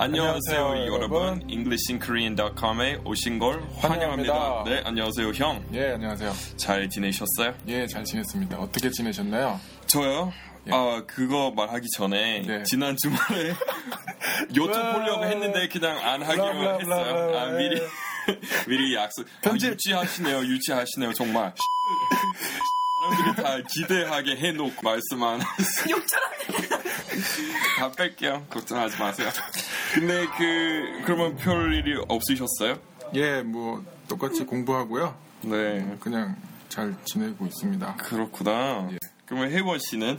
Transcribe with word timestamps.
안녕하세요, 0.00 0.86
여러분. 0.86 1.42
EnglishinKorean.com에 1.50 3.00
오신 3.04 3.38
걸 3.40 3.62
환영합니다. 3.78 4.32
환영합니다. 4.32 4.64
네, 4.64 4.82
안녕하세요, 4.84 5.28
형. 5.34 5.64
예, 5.74 5.92
안녕하세요. 5.92 6.32
잘 6.56 6.88
지내셨어요? 6.88 7.54
예, 7.66 7.86
잘 7.86 8.04
지냈습니다. 8.04 8.58
어떻게 8.58 8.90
지내셨나요? 8.90 9.58
저요? 9.86 10.32
예. 10.68 10.70
아, 10.72 11.02
그거 11.06 11.50
말하기 11.50 11.86
전에 11.96 12.42
예. 12.46 12.62
지난 12.62 12.96
주말에 12.96 13.54
여쭤보려고 14.54 15.24
했는데 15.24 15.68
그냥 15.68 15.98
안 15.98 16.22
하기로 16.22 16.80
했어요. 16.80 17.36
아. 17.36 17.46
미리 17.56 17.80
미리 18.66 18.94
약속. 18.94 19.26
편집. 19.42 19.68
아, 19.68 19.72
유치하시네요, 19.72 20.38
유치하시네요, 20.38 21.12
정말. 21.14 21.54
사람들이 23.00 23.42
다 23.42 23.68
기대하게 23.74 24.36
해놓고 24.36 24.82
말씀 24.82 25.22
안 25.22 25.40
하시. 25.40 25.94
다 27.78 27.90
뺄게요. 27.92 28.46
걱정하지 28.50 28.98
마세요. 28.98 29.30
근데 29.94 30.26
그 30.36 31.02
그러면 31.04 31.36
별 31.36 31.72
일이 31.74 31.98
없으셨어요? 32.08 32.78
예, 33.14 33.42
뭐 33.42 33.84
똑같이 34.08 34.44
공부하고요. 34.44 35.16
네. 35.42 35.96
그냥 36.00 36.36
잘 36.68 36.94
지내고 37.04 37.46
있습니다. 37.46 37.96
그렇구나. 37.96 38.88
예. 38.92 38.98
그러면 39.24 39.50
혜원 39.50 39.78
씨는 39.78 40.18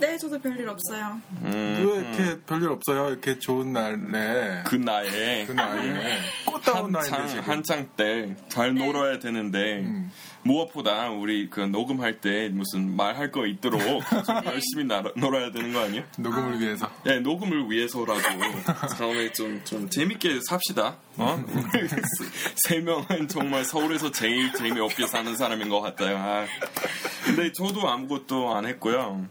네, 0.00 0.18
저도 0.18 0.38
별일 0.40 0.68
없어요. 0.68 1.20
음, 1.42 1.84
왜 1.86 1.98
이렇게 2.00 2.40
별일 2.46 2.68
없어요? 2.68 3.08
이렇게 3.10 3.38
좋은 3.38 3.72
날에 3.72 4.62
그 4.66 4.74
나이에 4.74 5.44
그 5.46 5.52
나이에 5.52 6.18
꽃다운 6.44 6.90
나이인데 6.92 7.16
한창 7.16 7.28
지금. 7.28 7.42
한창 7.44 7.88
때 7.96 8.34
잘 8.48 8.74
놀아야 8.74 9.18
되는데 9.18 9.80
음. 9.80 10.10
무엇보다 10.42 11.08
우리 11.10 11.48
그 11.48 11.60
녹음할 11.60 12.20
때 12.20 12.50
무슨 12.52 12.94
말할 12.96 13.30
거 13.30 13.46
있도록 13.46 13.80
좀 14.26 14.44
열심히 14.44 14.84
나, 14.84 15.02
놀아야 15.16 15.50
되는 15.52 15.72
거 15.72 15.80
아니에요? 15.84 16.04
녹음을 16.18 16.60
위해서. 16.60 16.90
예, 17.06 17.18
녹음을 17.20 17.70
위해서라도 17.70 18.20
다음에 18.98 19.32
좀, 19.32 19.60
좀 19.64 19.88
재밌게 19.88 20.40
삽시다. 20.46 20.96
어? 21.16 21.42
세 22.68 22.80
명은 22.80 23.28
정말 23.28 23.64
서울에서 23.64 24.10
제일 24.10 24.52
재미없게 24.52 25.06
사는 25.06 25.34
사람인 25.36 25.68
것 25.70 25.80
같아요. 25.80 26.16
아. 26.18 26.46
근데 27.24 27.50
저도 27.52 27.88
아무것도 27.88 28.54
안 28.54 28.66
했고요. 28.66 29.26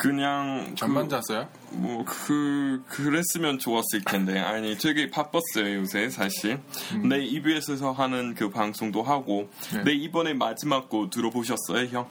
그냥 0.00 0.74
잠만 0.76 1.08
그, 1.08 1.20
잤어요? 1.20 1.46
뭐, 1.72 2.04
그, 2.06 2.82
그랬으면 2.88 3.58
좋았을 3.58 4.02
텐데. 4.06 4.38
아니, 4.38 4.78
되게 4.78 5.10
바빴어요, 5.10 5.74
요새, 5.80 6.08
사실. 6.08 6.58
내 7.06 7.22
EBS에서 7.22 7.92
하는 7.92 8.34
그 8.34 8.48
방송도 8.48 9.02
하고. 9.02 9.50
네. 9.74 9.84
네, 9.84 9.92
이번에 9.92 10.32
마지막 10.32 10.88
거 10.88 11.10
들어보셨어요, 11.10 11.86
형? 11.90 12.08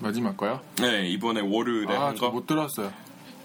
마지막 0.00 0.36
거요? 0.36 0.60
네, 0.80 1.08
이번에 1.08 1.40
월요일에 1.40 1.96
아, 1.96 2.06
한저 2.08 2.26
거. 2.26 2.30
못 2.30 2.46
들었어요. 2.46 2.92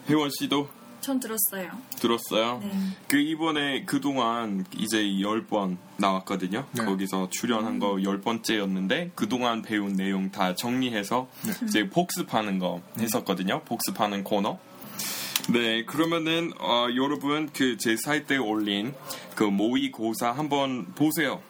혜원 0.08 0.30
씨도 0.30 0.70
전 1.02 1.20
들었어요. 1.20 1.70
들었어요? 2.00 2.59
네. 2.64 2.72
그 3.08 3.17
이번에 3.17 3.84
그동안 3.86 4.66
이제 4.78 5.03
10번 5.03 5.78
나왔거든요. 5.98 6.66
네. 6.73 6.86
거기서 6.86 7.30
출연한 7.30 7.80
거 7.80 7.94
10번째였는데 7.95 9.12
그동안 9.16 9.62
배운 9.62 9.94
내용 9.94 10.31
다 10.31 10.56
정리해서 10.56 11.28
네. 11.45 11.53
이제 11.68 11.90
복습하는 11.90 12.59
거 12.59 12.81
했었거든요. 13.00 13.62
복습하는 13.64 14.23
코너. 14.23 14.59
네, 15.50 15.86
그러면은 15.86 16.52
어, 16.59 16.88
여러분 16.95 17.50
그 17.53 17.78
제 17.78 17.95
사이트에 17.95 18.38
올린 18.38 18.94
그 19.36 19.44
모의고사 19.44 20.31
한번 20.31 20.86
보세요. 20.95 21.42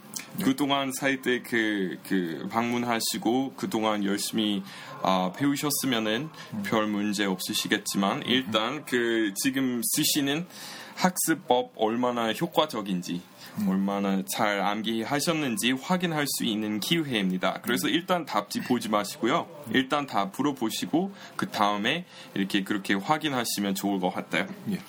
그동안 0.43 0.91
사이트에 0.91 1.41
그, 1.41 1.97
그 2.07 2.47
방문하시고 2.51 3.53
그동안 3.55 4.03
열심히 4.03 4.61
아, 5.03 5.31
배우셨으면은 5.35 6.29
별 6.63 6.87
문제 6.87 7.25
없으시겠지만 7.25 8.23
일단 8.25 8.85
그 8.85 9.33
지금 9.35 9.81
쓰시는 9.83 10.47
학습법 10.95 11.73
얼마나 11.75 12.33
효과적인지 12.33 13.21
얼마나 13.67 14.21
잘 14.27 14.61
암기하셨는지 14.61 15.71
확인할 15.71 16.25
수 16.27 16.45
있는 16.45 16.79
기회입니다. 16.79 17.59
그래서 17.63 17.87
일단 17.87 18.25
답지 18.25 18.61
보지 18.61 18.89
마시고요. 18.89 19.47
일단 19.73 20.05
다 20.05 20.31
풀어보시고 20.31 21.13
그 21.35 21.49
다음에 21.49 22.05
이렇게 22.35 22.63
그렇게 22.63 22.93
확인하시면 22.93 23.75
좋을 23.75 23.99
것 23.99 24.13
같아요. 24.13 24.47
예. 24.71 24.79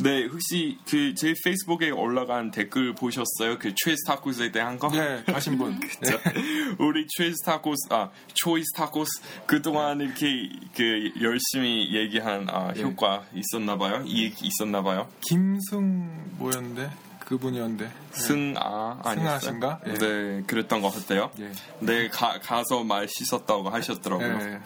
네, 0.00 0.26
혹시 0.26 0.78
그 0.88 1.12
제 1.14 1.34
페이스북에 1.44 1.90
올라간 1.90 2.52
댓글 2.52 2.94
보셨어요? 2.94 3.58
그 3.58 3.74
최스 3.74 4.04
타코스에 4.06 4.52
대한 4.52 4.78
거? 4.78 4.90
예, 4.94 5.24
가신 5.32 5.58
분. 5.58 5.80
예. 6.06 6.74
우리 6.78 7.04
초이스 7.16 7.42
타코스 7.44 7.88
아 7.90 8.08
초이스 8.34 8.66
타코스 8.76 9.10
그동안 9.46 10.00
이렇게 10.00 10.48
그 10.76 11.10
열심히 11.20 11.92
얘기한 11.96 12.46
아, 12.48 12.72
예. 12.76 12.82
효과 12.82 13.24
있었나 13.34 13.76
봐요. 13.76 14.04
이익 14.06 14.36
있었나 14.40 14.82
봐요. 14.82 15.08
김승 15.22 16.08
뭐였는데? 16.38 16.90
그분이었는데. 17.28 17.90
승아 18.12 19.00
아니었어요? 19.04 19.38
승아신가? 19.40 19.80
예. 19.86 19.94
네, 19.94 20.42
그랬던 20.46 20.80
것 20.80 20.90
같아요. 20.90 21.30
예. 21.40 21.52
네, 21.80 22.08
가, 22.08 22.38
가서 22.40 22.84
맛있었다고 22.84 23.68
하셨더라고요. 23.68 24.38
예. 24.40 24.60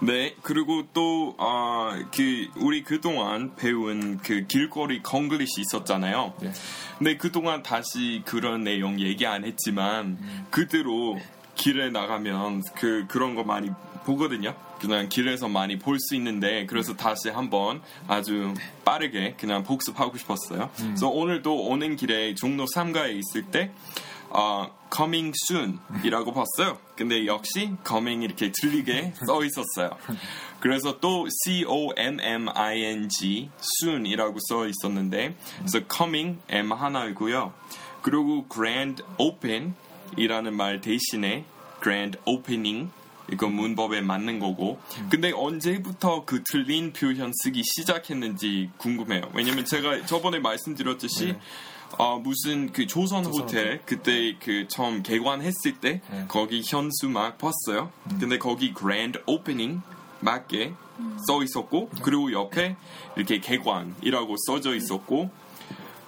네, 0.00 0.34
그리고 0.40 0.84
또, 0.94 1.34
아, 1.38 2.02
그, 2.14 2.48
우리 2.56 2.82
그동안 2.84 3.54
배운 3.56 4.16
그 4.18 4.46
길거리 4.46 5.02
콩글리시 5.02 5.60
있었잖아요. 5.60 6.32
예. 6.42 6.52
근데 6.96 7.18
그동안 7.18 7.62
다시 7.62 8.22
그런 8.24 8.64
내용 8.64 8.98
얘기 8.98 9.26
안 9.26 9.44
했지만, 9.44 10.18
그대로 10.50 11.20
길에 11.56 11.90
나가면 11.90 12.62
그, 12.76 13.06
그런 13.08 13.34
거 13.34 13.42
많이 13.42 13.70
보거든요. 14.04 14.54
그냥 14.80 15.08
길에서 15.08 15.48
많이 15.48 15.78
볼 15.78 15.98
수 15.98 16.14
있는데, 16.14 16.66
그래서 16.66 16.94
다시 16.94 17.28
한번 17.30 17.82
아주 18.06 18.54
빠르게 18.84 19.34
그냥 19.38 19.64
복습하고 19.64 20.16
싶었어요. 20.18 20.70
그래서 20.76 21.08
오늘도 21.08 21.66
오는 21.68 21.96
길에 21.96 22.34
종로 22.34 22.66
3가에 22.66 23.18
있을 23.18 23.46
때, 23.50 23.72
아, 24.30 24.68
coming 24.94 25.32
soon 25.48 25.78
이라고 26.04 26.32
봤어요. 26.32 26.78
근데 26.96 27.26
역시 27.26 27.72
coming 27.86 28.22
이렇게 28.24 28.52
틀리게 28.52 29.14
써 29.26 29.42
있었어요. 29.44 29.96
그래서 30.60 31.00
또 31.00 31.26
C-O-M-M-I-N-G 32.26 33.50
soon 33.60 34.06
이라고 34.06 34.38
써 34.48 34.66
있었는데 34.66 35.36
그래서 35.58 35.80
coming 35.92 36.38
M 36.48 36.72
하나이고요. 36.72 37.52
그리고 38.02 38.46
grand 38.52 39.02
open 39.18 39.74
이라는 40.16 40.56
말 40.56 40.80
대신에 40.80 41.44
grand 41.82 42.18
opening 42.24 42.90
이거 43.32 43.48
문법에 43.48 44.00
맞는 44.00 44.38
거고. 44.38 44.78
근데 45.10 45.32
언제부터 45.32 46.24
그 46.24 46.42
틀린 46.44 46.92
표현 46.92 47.32
쓰기 47.42 47.62
시작했는지 47.64 48.70
궁금해요. 48.76 49.30
왜냐면 49.34 49.64
제가 49.64 50.06
저번에 50.06 50.38
말씀드렸듯이 50.38 51.34
어, 51.98 52.18
무슨 52.18 52.72
그 52.72 52.86
조선 52.86 53.24
호텔 53.24 53.80
그때 53.84 54.36
그 54.40 54.66
처음 54.68 55.02
개관했을 55.02 55.78
때 55.80 56.00
네. 56.10 56.24
거기 56.28 56.62
현수 56.64 57.08
막 57.08 57.38
봤어요. 57.38 57.90
근데 58.20 58.38
거기 58.38 58.72
그랜드 58.72 59.20
오프닝 59.26 59.82
맞게 60.20 60.74
써 61.26 61.42
있었고 61.42 61.90
그리고 62.02 62.32
옆에 62.32 62.76
이렇게 63.16 63.38
개관이라고 63.38 64.34
써져 64.46 64.74
있었고 64.74 65.30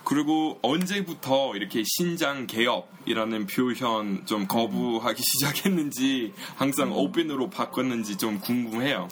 그리고 0.09 0.59
언제부터 0.63 1.55
이렇게 1.55 1.83
신장 1.85 2.47
개업이라는 2.47 3.47
표현 3.47 4.25
좀 4.25 4.47
거부하기 4.49 5.21
시작했는지 5.23 6.33
항상 6.57 6.93
오픈으로 6.97 7.51
바꿨는지 7.51 8.17
좀 8.17 8.41
궁금해요. 8.41 9.07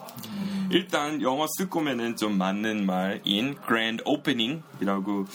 일단 0.71 1.21
영어 1.21 1.47
쓸 1.59 1.69
거면은 1.69 2.17
좀 2.17 2.39
맞는 2.39 2.87
말인 2.87 3.57
grand 3.67 4.03
opening이라고 4.07 5.27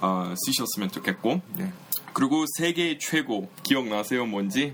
어, 0.00 0.34
쓰셨으면 0.36 0.92
좋겠고 0.92 1.40
예. 1.58 1.72
그리고 2.12 2.44
세계 2.56 2.96
최고 2.98 3.50
기억나세요 3.64 4.24
뭔지? 4.24 4.72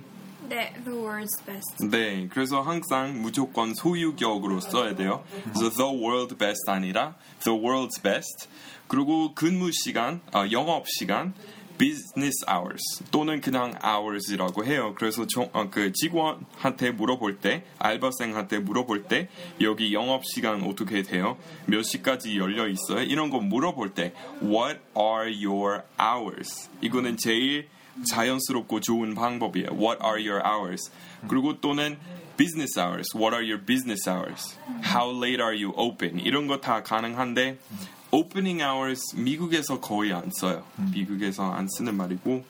네, 0.49 0.73
the 0.85 0.91
world's 0.99 1.44
best. 1.46 1.88
네, 1.91 2.29
그래서 2.31 2.61
항상 2.61 3.20
무조건 3.23 3.75
소유격으로 3.75 4.61
써야 4.61 4.94
돼요. 4.94 5.25
그래서 5.55 5.70
the 5.70 5.91
world 6.02 6.37
best 6.37 6.62
아니라 6.69 7.14
the 7.43 7.58
world's 7.58 8.02
best. 8.02 8.49
그리고 8.87 9.35
근무 9.35 9.70
시간, 9.73 10.20
아, 10.32 10.46
영업 10.52 10.85
시간, 10.88 11.32
business 11.79 12.44
hours 12.49 13.02
또는 13.11 13.41
그냥 13.41 13.75
hours이라고 13.82 14.64
해요. 14.64 14.94
그래서 14.96 15.26
저- 15.26 15.49
어, 15.52 15.69
그 15.70 15.93
직원한테 15.93 16.93
물어볼 16.93 17.40
때, 17.40 17.64
알바생한테 17.79 18.61
물어볼 18.61 19.05
때 19.05 19.29
여기 19.61 19.93
영업 19.93 20.25
시간 20.25 20.62
어떻게 20.62 21.02
돼요? 21.02 21.37
몇 21.67 21.82
시까지 21.82 22.38
열려 22.38 22.69
있어요? 22.69 23.02
이런 23.02 23.31
거 23.31 23.40
물어볼 23.40 23.94
때 23.94 24.12
what 24.43 24.79
are 24.97 25.32
your 25.44 25.82
hours? 26.00 26.69
이거는 26.81 27.17
제일 27.17 27.69
자연스럽고 28.11 28.81
좋은 28.81 29.14
방법이에요. 29.14 29.69
What 29.73 29.99
are 30.05 30.20
your 30.20 30.43
hours? 30.44 30.91
그리고 31.29 31.61
또는 31.61 31.99
business 32.37 32.79
hours. 32.79 33.08
What 33.17 33.35
are 33.35 33.44
your 33.44 33.64
business 33.64 34.08
hours? 34.08 34.56
How 34.85 35.11
late 35.17 35.41
are 35.41 35.55
you 35.55 35.73
open? 35.76 36.19
이런 36.20 36.46
거 36.46 36.61
다 36.61 36.82
가능한데 36.82 37.58
opening 38.11 38.62
hours 38.62 39.14
미국에서 39.17 39.81
거의 39.81 40.12
안 40.12 40.31
써요. 40.32 40.64
미국에서 40.93 41.52
안 41.52 41.69
쓰는 41.69 41.96
말이고 41.96 42.44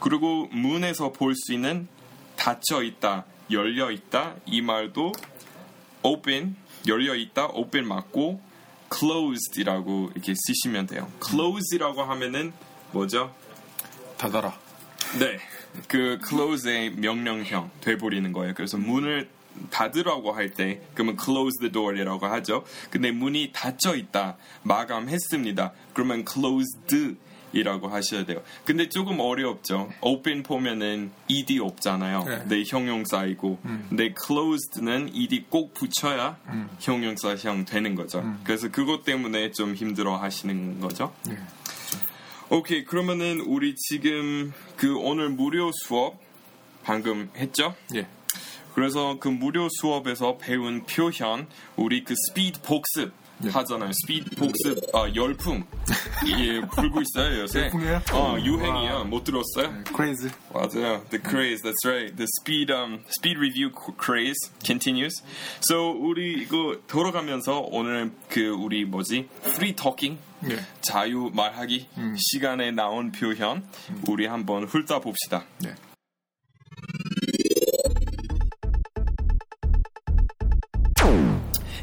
그리고 0.00 0.48
문에서 0.52 1.12
볼 1.12 1.34
수 1.34 1.52
있는 1.52 1.88
닫혀 2.36 2.82
있다, 2.82 3.24
열려 3.50 3.90
있다 3.90 4.34
이 4.46 4.60
말도 4.60 5.12
open 6.02 6.56
열려 6.86 7.14
있다, 7.14 7.46
open 7.46 7.86
맞고 7.86 8.40
closed이라고 8.92 10.10
이렇게 10.14 10.34
쓰시면 10.36 10.86
돼요. 10.86 11.10
close이라고 11.24 12.02
하면은 12.02 12.52
뭐죠? 12.92 13.34
닫아라. 14.18 14.63
네, 15.18 15.38
그 15.88 16.18
close의 16.26 16.90
명령형 16.92 17.70
돼버리는 17.80 18.32
거예요. 18.32 18.54
그래서 18.54 18.76
문을 18.76 19.28
닫으라고 19.70 20.32
할 20.32 20.52
때 20.54 20.80
그러면 20.94 21.16
close 21.22 21.58
the 21.60 21.70
door이라고 21.70 22.26
하죠. 22.26 22.64
근데 22.90 23.12
문이 23.12 23.50
닫혀 23.52 23.94
있다, 23.94 24.36
마감했습니다. 24.62 25.72
그러면 25.92 26.24
closed 26.28 27.16
이라고 27.52 27.86
하셔야 27.86 28.24
돼요. 28.24 28.42
근데 28.64 28.88
조금 28.88 29.20
어렵죠. 29.20 29.92
open 30.00 30.42
보면은 30.42 31.12
ed 31.30 31.56
없잖아요. 31.60 32.24
네. 32.24 32.42
네, 32.48 32.64
형용사이고. 32.66 33.60
근데 33.88 34.12
closed는 34.26 35.12
ed 35.14 35.46
꼭 35.50 35.72
붙여야 35.72 36.36
형용사형 36.80 37.64
되는 37.64 37.94
거죠. 37.94 38.24
그래서 38.42 38.68
그것 38.72 39.04
때문에 39.04 39.52
좀 39.52 39.76
힘들어 39.76 40.16
하시는 40.16 40.80
거죠. 40.80 41.14
네. 41.28 41.38
오케이, 42.50 42.84
그러면은 42.84 43.40
우리 43.40 43.74
지금 43.74 44.52
그 44.76 44.96
오늘 44.98 45.30
무료 45.30 45.70
수업 45.72 46.20
방금 46.82 47.30
했죠? 47.36 47.74
예. 47.94 48.06
그래서 48.74 49.18
그 49.18 49.28
무료 49.28 49.68
수업에서 49.80 50.36
배운 50.36 50.84
표현 50.84 51.46
우리 51.76 52.04
그 52.04 52.14
스피드 52.14 52.60
복습 52.62 53.12
네. 53.12 53.23
하잖아요. 53.50 53.90
스피드 53.92 54.36
복습 54.36 54.94
아, 54.94 55.08
열풍 55.14 55.64
이게 56.26 56.60
불고 56.74 57.00
있어요 57.02 57.40
요새. 57.40 57.64
열풍이에요? 57.64 58.02
어 58.12 58.36
유행이에요. 58.40 58.94
와. 58.94 59.04
못 59.04 59.24
들었어요? 59.24 59.82
crazy. 59.88 60.30
맞아요. 60.52 61.04
The 61.10 61.20
craze, 61.22 61.62
that's 61.62 61.84
right. 61.84 62.14
The 62.16 62.26
speed 62.40 62.72
um 62.72 63.00
speed 63.08 63.38
review 63.38 63.70
craze 64.02 64.50
continues. 64.64 65.22
So 65.68 65.90
우리 65.92 66.42
이거 66.42 66.78
돌아가면서 66.86 67.60
오늘 67.70 68.12
그 68.28 68.48
우리 68.50 68.84
뭐지 68.84 69.28
free 69.44 69.74
talking 69.74 70.20
예. 70.50 70.58
자유 70.80 71.30
말하기 71.32 71.88
시간에 72.16 72.70
나온 72.70 73.12
표현 73.12 73.64
우리 74.08 74.26
한번 74.26 74.64
훑어 74.64 75.00
봅시다. 75.00 75.44
네. 75.58 75.74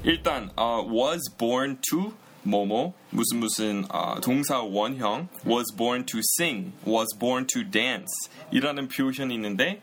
일단 0.03 0.50
어, 0.56 0.83
was 0.88 1.21
born 1.38 1.77
to 1.81 2.13
뭐뭐 2.44 2.94
무슨 3.12 3.39
무슨 3.39 3.86
어, 3.89 4.19
동사 4.19 4.59
원형 4.62 5.30
was 5.45 5.71
born 5.75 6.06
to 6.06 6.19
sing, 6.38 6.74
was 6.88 7.07
born 7.18 7.45
to 7.45 7.62
dance 7.69 8.30
이라는 8.51 8.88
표현이 8.88 9.33
있는데 9.36 9.81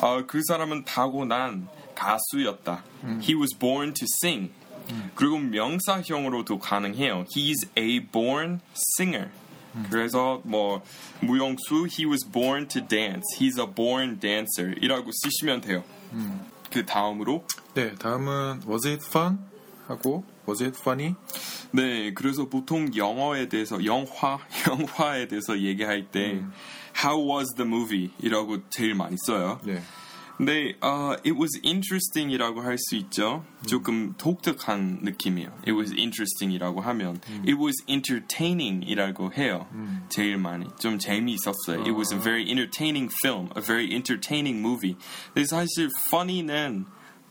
어, 0.00 0.24
그 0.26 0.40
사람은 0.46 0.84
타고난 0.84 1.68
가수였다. 1.94 2.84
He 3.22 3.34
was 3.34 3.56
born 3.58 3.94
to 3.94 4.06
sing. 4.22 4.52
그리고 5.14 5.38
명사형으로도 5.38 6.58
가능해요. 6.58 7.24
He's 7.34 7.68
a 7.76 8.00
born 8.00 8.60
singer. 8.98 9.30
그래서 9.90 10.40
뭐 10.44 10.82
무용수 11.20 11.88
he 11.90 12.06
was 12.06 12.24
born 12.30 12.68
to 12.68 12.86
dance. 12.86 13.24
He's 13.38 13.58
a 13.58 13.66
born 13.66 14.20
dancer. 14.20 14.74
이라고 14.80 15.10
쓰시면 15.12 15.62
돼요. 15.62 15.82
그 16.70 16.84
다음으로 16.84 17.44
네, 17.74 17.94
다음은 17.94 18.62
was 18.68 18.86
it 18.86 19.04
fun? 19.04 19.38
하고 19.87 20.23
was 20.47 20.63
it 20.63 20.77
funny? 20.79 21.15
네, 21.71 22.13
그래서 22.13 22.47
보통 22.49 22.93
영어에 22.95 23.47
대해서 23.49 23.83
영화 23.85 24.39
영화에 24.67 25.27
대해서 25.27 25.59
얘기할 25.59 26.11
때 26.11 26.41
How 27.03 27.17
was 27.37 27.53
the 27.55 27.67
movie? 27.67 28.11
이라고 28.19 28.67
제일 28.69 28.95
많이 28.95 29.15
써요. 29.25 29.59
네. 29.63 29.81
근데 30.37 30.75
어, 30.81 31.13
it 31.23 31.33
was 31.33 31.51
interesting이라고 31.63 32.61
할 32.61 32.75
수 32.79 32.95
있죠. 32.95 33.45
조금 33.67 34.13
독특한 34.17 34.99
느낌이에요. 35.03 35.49
It 35.67 35.71
was 35.73 35.93
interesting이라고 35.93 36.81
하면 36.81 37.21
it 37.47 37.53
was 37.53 37.75
entertaining이라고 37.87 39.33
해요. 39.33 39.67
제일 40.09 40.37
많이 40.37 40.65
좀 40.79 40.97
재미있었어요. 40.97 41.81
It 41.81 41.91
was 41.91 42.11
a 42.13 42.19
very 42.19 42.43
entertaining 42.49 43.13
film, 43.23 43.49
a 43.55 43.61
very 43.61 43.91
entertaining 43.93 44.59
movie. 44.65 44.97
근데 45.33 45.45
사실 45.45 45.89
funny는 46.07 46.85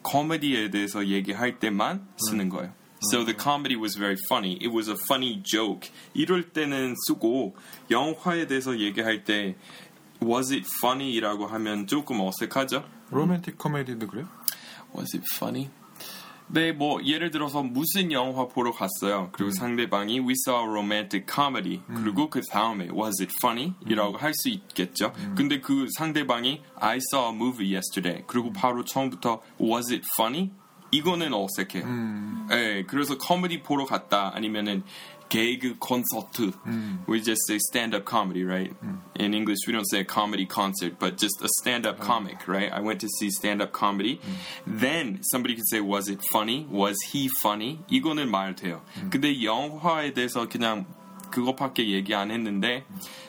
코미디에 0.05 0.71
대해서 0.71 1.07
얘기할 1.07 1.59
때만 1.59 2.07
쓰는 2.17 2.49
거예요. 2.49 2.73
So 3.11 3.25
the 3.25 3.35
comedy 3.35 3.77
was 3.77 3.97
very 3.97 4.17
funny. 4.29 4.59
It 4.61 4.69
was 4.69 4.91
a 4.91 4.97
funny 5.09 5.43
joke. 5.43 5.91
이럴 6.13 6.53
때는 6.53 6.95
쓰고 7.07 7.57
영화에 7.91 8.47
대해서 8.47 8.79
얘기할 8.79 9.25
때 9.25 9.57
was 10.23 10.53
it 10.53 10.67
funny이라고 10.83 11.47
하면 11.47 11.87
조금 11.87 12.21
어색하죠. 12.21 12.85
로맨틱 13.11 13.57
코미디도 13.57 14.07
그래요? 14.07 14.29
Was 14.95 15.17
it 15.17 15.27
funny? 15.35 15.71
네, 16.48 16.72
뭐 16.72 17.04
예를 17.04 17.32
들어서 17.32 17.64
무슨 17.64 18.12
영화 18.12 18.48
보러 18.48 18.72
갔어요. 18.72 19.30
그리고 19.32 19.52
상대방이 19.52 20.20
we 20.20 20.34
saw 20.48 20.64
a 20.64 20.70
romantic 20.70 21.26
comedy. 21.34 21.82
그리고 21.88 22.30
그 22.30 22.42
다음에 22.42 22.88
was 22.90 23.22
it 23.22 23.34
funny? 23.42 23.74
이라고 23.88 24.18
할수 24.18 24.50
있겠죠. 24.50 25.12
근데 25.36 25.60
그 25.60 25.88
상대방이 25.98 26.62
I 26.76 27.00
saw 27.12 27.30
a 27.30 27.36
movie 27.36 27.74
yesterday. 27.74 28.24
그리고 28.28 28.54
바로 28.54 28.84
처음부터 28.86 29.42
was 29.60 29.92
it 29.92 30.06
funny? 30.18 30.52
이거는 30.92 31.34
어색해요. 31.34 31.86
네, 32.50 32.84
그래서 32.84 33.18
코미디 33.18 33.64
보러 33.64 33.86
갔다 33.86 34.32
아니면은 34.34 34.84
개그 35.29 35.79
콘서트. 35.79 36.53
We 37.07 37.23
just 37.23 37.47
say 37.47 37.57
stand-up 37.71 38.05
comedy, 38.05 38.43
right? 38.45 38.75
In 39.15 39.33
English, 39.33 39.61
we 39.69 39.73
don't 39.73 39.87
say 39.89 40.01
a 40.01 40.05
comedy 40.05 40.45
concert, 40.45 40.99
but 40.99 41.17
just 41.19 41.41
a 41.41 41.49
stand-up 41.61 42.01
comic, 42.01 42.49
right? 42.49 42.69
I 42.73 42.81
went 42.81 42.99
to 43.03 43.09
see 43.19 43.31
stand-up 43.31 43.71
comedy. 43.73 44.19
Then 44.67 45.21
somebody 45.23 45.55
could 45.55 45.69
say, 45.71 45.81
was 45.81 46.09
it 46.09 46.19
funny? 46.33 46.67
Was 46.69 46.97
he 47.13 47.29
funny? 47.41 47.79
이거는 47.89 48.29
말 48.29 48.57
돼요. 48.57 48.81
근데 49.11 49.45
영화에 49.45 50.15
대해서 50.15 50.49
그냥 50.49 50.85
그것밖에 51.31 51.91
얘기 51.91 52.13
안 52.13 52.33
했는데 52.33 52.85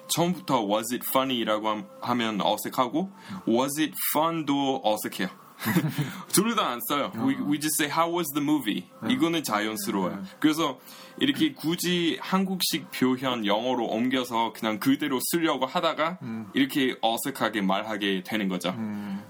처음부터 0.07 0.65
was 0.65 0.91
it 0.91 1.05
funny라고 1.07 1.69
함- 1.69 1.85
하면 2.01 2.41
어색하고 2.41 3.11
was 3.47 3.79
it 3.79 3.93
fun도 4.15 4.81
어색해요. 4.83 5.29
둘 6.32 6.54
다 6.54 6.68
안 6.68 6.80
써요. 6.88 7.12
We, 7.16 7.34
we 7.36 7.58
just 7.60 7.80
say 7.80 7.90
how 7.90 8.08
was 8.14 8.26
the 8.34 8.42
movie. 8.42 8.88
이거는 9.08 9.42
자연스러워요. 9.42 10.22
그래서 10.38 10.78
이렇게 11.18 11.52
굳이 11.54 12.18
한국식 12.20 12.90
표현 12.90 13.46
영어로 13.46 13.86
옮겨서 13.86 14.52
그냥 14.52 14.78
그대로 14.78 15.18
쓰려고 15.22 15.66
하다가 15.66 16.18
이렇게 16.54 16.96
어색하게 17.00 17.62
말하게 17.62 18.22
되는 18.22 18.48
거죠. 18.48 18.74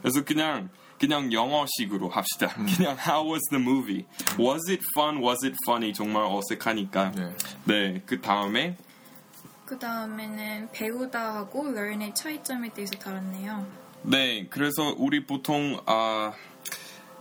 그래서 0.03 0.25
그냥 0.25 0.69
그냥 0.99 1.31
영어식으로 1.33 2.09
합시다. 2.09 2.49
그냥 2.77 2.97
how 2.99 3.23
was 3.31 3.43
the 3.51 3.63
movie? 3.63 4.07
Was 4.39 4.69
it 4.71 4.83
fun? 4.97 5.23
Was 5.23 5.45
it 5.45 5.55
funny? 5.67 5.93
정말 5.93 6.25
어색하니까. 6.25 7.13
네. 7.13 7.37
네, 7.65 8.03
그 8.07 8.21
다음에 8.21 8.77
그 9.67 9.79
다음에는 9.79 10.71
배우다 10.73 11.35
하고 11.37 11.69
learn의 11.69 12.15
차이점에 12.15 12.71
대해서 12.73 12.95
다뤘네요. 12.99 13.67
네, 14.09 14.47
그래서 14.51 14.95
우리 14.97 15.27
보통 15.27 15.81
아, 15.87 16.33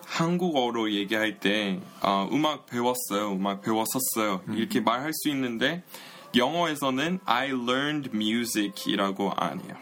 한국어로 0.05 0.93
얘기할 0.93 1.39
때 1.39 1.79
아, 1.99 2.29
음악 2.31 2.67
배웠어요, 2.67 3.33
음악 3.33 3.63
배웠었어요. 3.63 4.41
이렇게 4.53 4.81
말할 4.81 5.11
수 5.11 5.29
있는데 5.29 5.83
영어에서는 6.35 7.19
I 7.25 7.47
learned 7.47 8.11
music이라고 8.13 9.31
안 9.35 9.61
해요. 9.61 9.75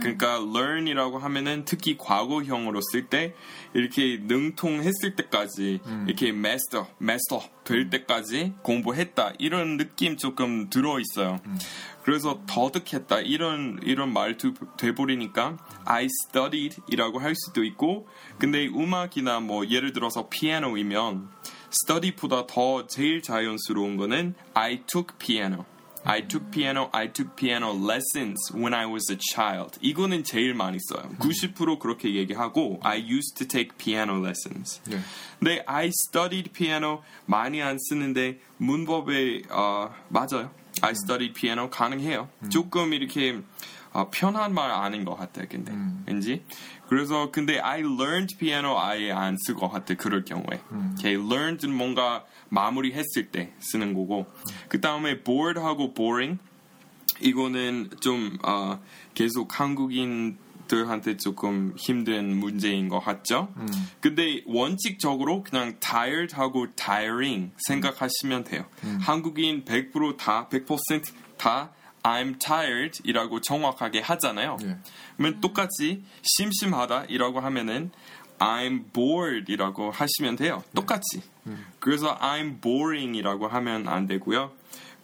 그러니까 0.00 0.36
learn이라고 0.36 1.18
하면은 1.18 1.64
특히 1.66 1.98
과거형으로 1.98 2.80
쓸 2.90 3.08
때 3.08 3.34
이렇게 3.74 4.18
능통했을 4.22 5.16
때까지 5.16 5.80
이렇게 6.06 6.28
master, 6.28 6.86
master 7.00 7.42
될 7.64 7.90
때까지 7.90 8.54
공부했다 8.62 9.34
이런 9.38 9.76
느낌 9.76 10.16
조금 10.16 10.68
들어 10.68 10.98
있어요. 11.00 11.38
그래서 12.02 12.42
더득했다 12.46 13.20
이런 13.20 13.78
이런 13.82 14.12
말도 14.12 14.54
돼버리니까 14.76 15.56
I 15.84 16.06
studied이라고 16.06 17.18
할 17.20 17.34
수도 17.34 17.64
있고 17.64 18.08
근데 18.38 18.66
음악이나 18.66 19.40
뭐 19.40 19.66
예를 19.68 19.92
들어서 19.92 20.28
피아노이면 20.28 21.28
study보다 21.72 22.46
더 22.46 22.86
제일 22.86 23.22
자연스러운 23.22 23.96
거는 23.96 24.34
I 24.54 24.82
took 24.86 25.16
piano. 25.18 25.64
I 26.05 26.21
took 26.21 26.51
piano, 26.51 26.89
I 26.93 27.07
took 27.07 27.35
piano 27.35 27.73
lessons 27.73 28.37
when 28.53 28.73
I 28.73 28.85
was 28.85 29.11
a 29.11 29.17
child. 29.33 29.77
이거는 29.81 30.23
제일 30.23 30.53
많이 30.53 30.77
써요. 30.89 31.09
90% 31.19 31.79
그렇게 31.79 32.15
얘기하고 32.15 32.79
I 32.81 32.97
used 32.97 33.35
to 33.37 33.45
take 33.47 33.77
piano 33.77 34.17
lessons. 34.17 34.81
네. 34.85 34.99
근데 35.37 35.63
I 35.67 35.87
studied 35.89 36.51
piano 36.53 37.01
많이 37.25 37.61
안 37.61 37.77
쓰는데 37.77 38.39
문법에 38.57 39.43
어, 39.49 39.93
맞아요. 40.07 40.49
I 40.81 40.91
studied 40.91 41.33
piano 41.33 41.69
가능해요. 41.69 42.29
조금 42.49 42.93
이렇게 42.93 43.41
어, 43.91 44.09
편한 44.11 44.53
말 44.53 44.71
아닌 44.71 45.03
것 45.03 45.15
같아. 45.15 45.43
근데 45.49 45.73
왠지 46.05 46.43
그래서 46.92 47.30
근데 47.30 47.58
I 47.58 47.80
learned 47.80 48.36
piano 48.36 48.78
아예 48.78 49.12
안쓸것 49.12 49.72
같아. 49.72 49.94
그럴 49.94 50.26
경우에. 50.26 50.60
Okay, 50.98 51.14
learned는 51.16 51.74
뭔가 51.74 52.26
마무리했을 52.50 53.30
때 53.32 53.54
쓰는 53.60 53.94
거고 53.94 54.26
그 54.68 54.82
다음에 54.82 55.22
bored하고 55.22 55.94
boring 55.94 56.38
이거는 57.18 57.88
좀 58.02 58.36
어, 58.42 58.78
계속 59.14 59.58
한국인 59.58 60.36
들한테 60.68 61.16
조금 61.16 61.74
힘든 61.78 62.36
문제인 62.36 62.90
것 62.90 63.00
같죠. 63.00 63.48
근데 64.02 64.42
원칙적으로 64.44 65.44
그냥 65.44 65.78
tired하고 65.80 66.74
tiring 66.76 67.52
생각하시면 67.68 68.44
돼요. 68.44 68.66
한국인 69.00 69.64
100%다 69.64 70.46
100%다 70.50 71.70
I'm 72.02 72.38
tired이라고 72.38 73.40
정확하게 73.40 74.00
하잖아요. 74.00 74.56
예. 74.64 74.76
그러면 75.22 75.40
똑같이 75.40 76.02
심심하다이라고 76.22 77.38
하면은 77.38 77.92
I'm 78.40 78.92
bored이라고 78.92 79.92
하시면 79.92 80.34
돼요. 80.34 80.64
똑같이. 80.74 81.22
그래서 81.78 82.18
I'm 82.18 82.60
boring이라고 82.60 83.46
하면 83.46 83.86
안 83.86 84.08
되고요. 84.08 84.50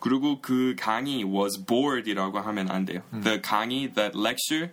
그리고 0.00 0.40
그 0.40 0.75
강의 0.76 1.22
was 1.22 1.64
bored이라고 1.64 2.40
하면 2.40 2.68
안 2.68 2.84
돼요. 2.84 3.02
The 3.22 3.40
강의, 3.40 3.92
that 3.94 4.18
lecture, 4.18 4.72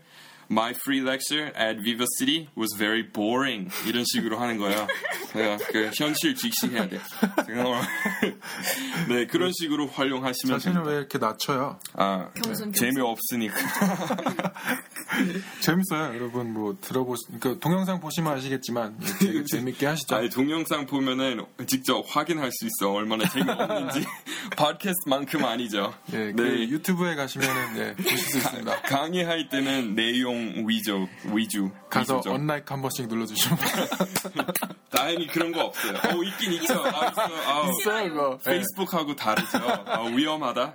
my 0.50 0.72
free 0.72 1.02
lecture 1.02 1.52
at 1.56 1.78
Viva 1.84 2.06
City 2.18 2.48
was 2.56 2.74
very 2.78 3.04
boring. 3.04 3.70
이런 3.88 4.04
식으로 4.06 4.40
하는 4.40 4.58
거예요. 4.58 4.88
제가 5.34 5.58
그 5.72 5.92
현실 5.96 6.36
직시해야 6.36 6.88
돼. 6.90 7.00
네, 9.10 9.26
그런 9.28 9.52
식으로 9.54 9.88
활용하시면 9.88 10.58
자신을 10.60 10.74
됩니다. 10.76 10.92
왜 10.92 10.98
이렇게 10.98 11.18
낮춰요? 11.18 11.80
아, 11.94 12.30
겸손. 12.36 12.74
재미없으니까. 12.74 13.56
재밌어요, 15.62 16.16
여러분. 16.16 16.54
뭐 16.54 16.76
들어보, 16.82 17.16
그 17.40 17.58
동영상 17.60 18.00
보시면 18.00 18.34
아시겠지만 18.34 18.98
예, 19.02 19.26
되게 19.26 19.44
재밌게 19.50 19.86
하시죠. 19.86 20.16
아니, 20.16 20.30
동영상 20.30 20.86
보면은 20.86 21.46
직접 21.68 22.04
확인할 22.08 22.52
수 22.52 22.66
있어. 22.66 22.92
얼마나 22.92 23.28
재미없는지. 23.30 24.06
팟캐스트만큼 24.58 25.44
아니죠. 25.46 25.94
예, 26.14 26.32
그 26.32 26.42
네. 26.42 26.70
유튜브에 26.70 27.16
가시면은 27.16 27.78
예, 27.78 27.96
보실 27.96 28.18
수 28.18 28.38
있습니다. 28.38 28.82
강의할 28.84 29.50
때는 29.50 29.96
내용 29.96 30.35
위주, 30.68 31.08
위주. 31.34 31.72
가서 31.90 32.18
위주죠. 32.18 32.34
언라이크 32.34 32.74
한 32.74 32.82
번씩 32.82 33.08
눌러주시면 33.08 33.58
다행히 34.90 35.28
그런 35.28 35.52
거 35.52 35.62
없어요. 35.66 35.94
어, 35.98 36.24
있긴 36.24 36.54
있죠. 36.54 36.74
아, 36.86 37.10
있어. 37.10 37.22
아, 37.22 37.70
있어요, 37.82 38.10
그거. 38.10 38.40
예. 38.46 38.50
페이스북하고 38.52 39.16
다르죠. 39.16 39.58
아, 39.86 40.02
위험하다. 40.04 40.74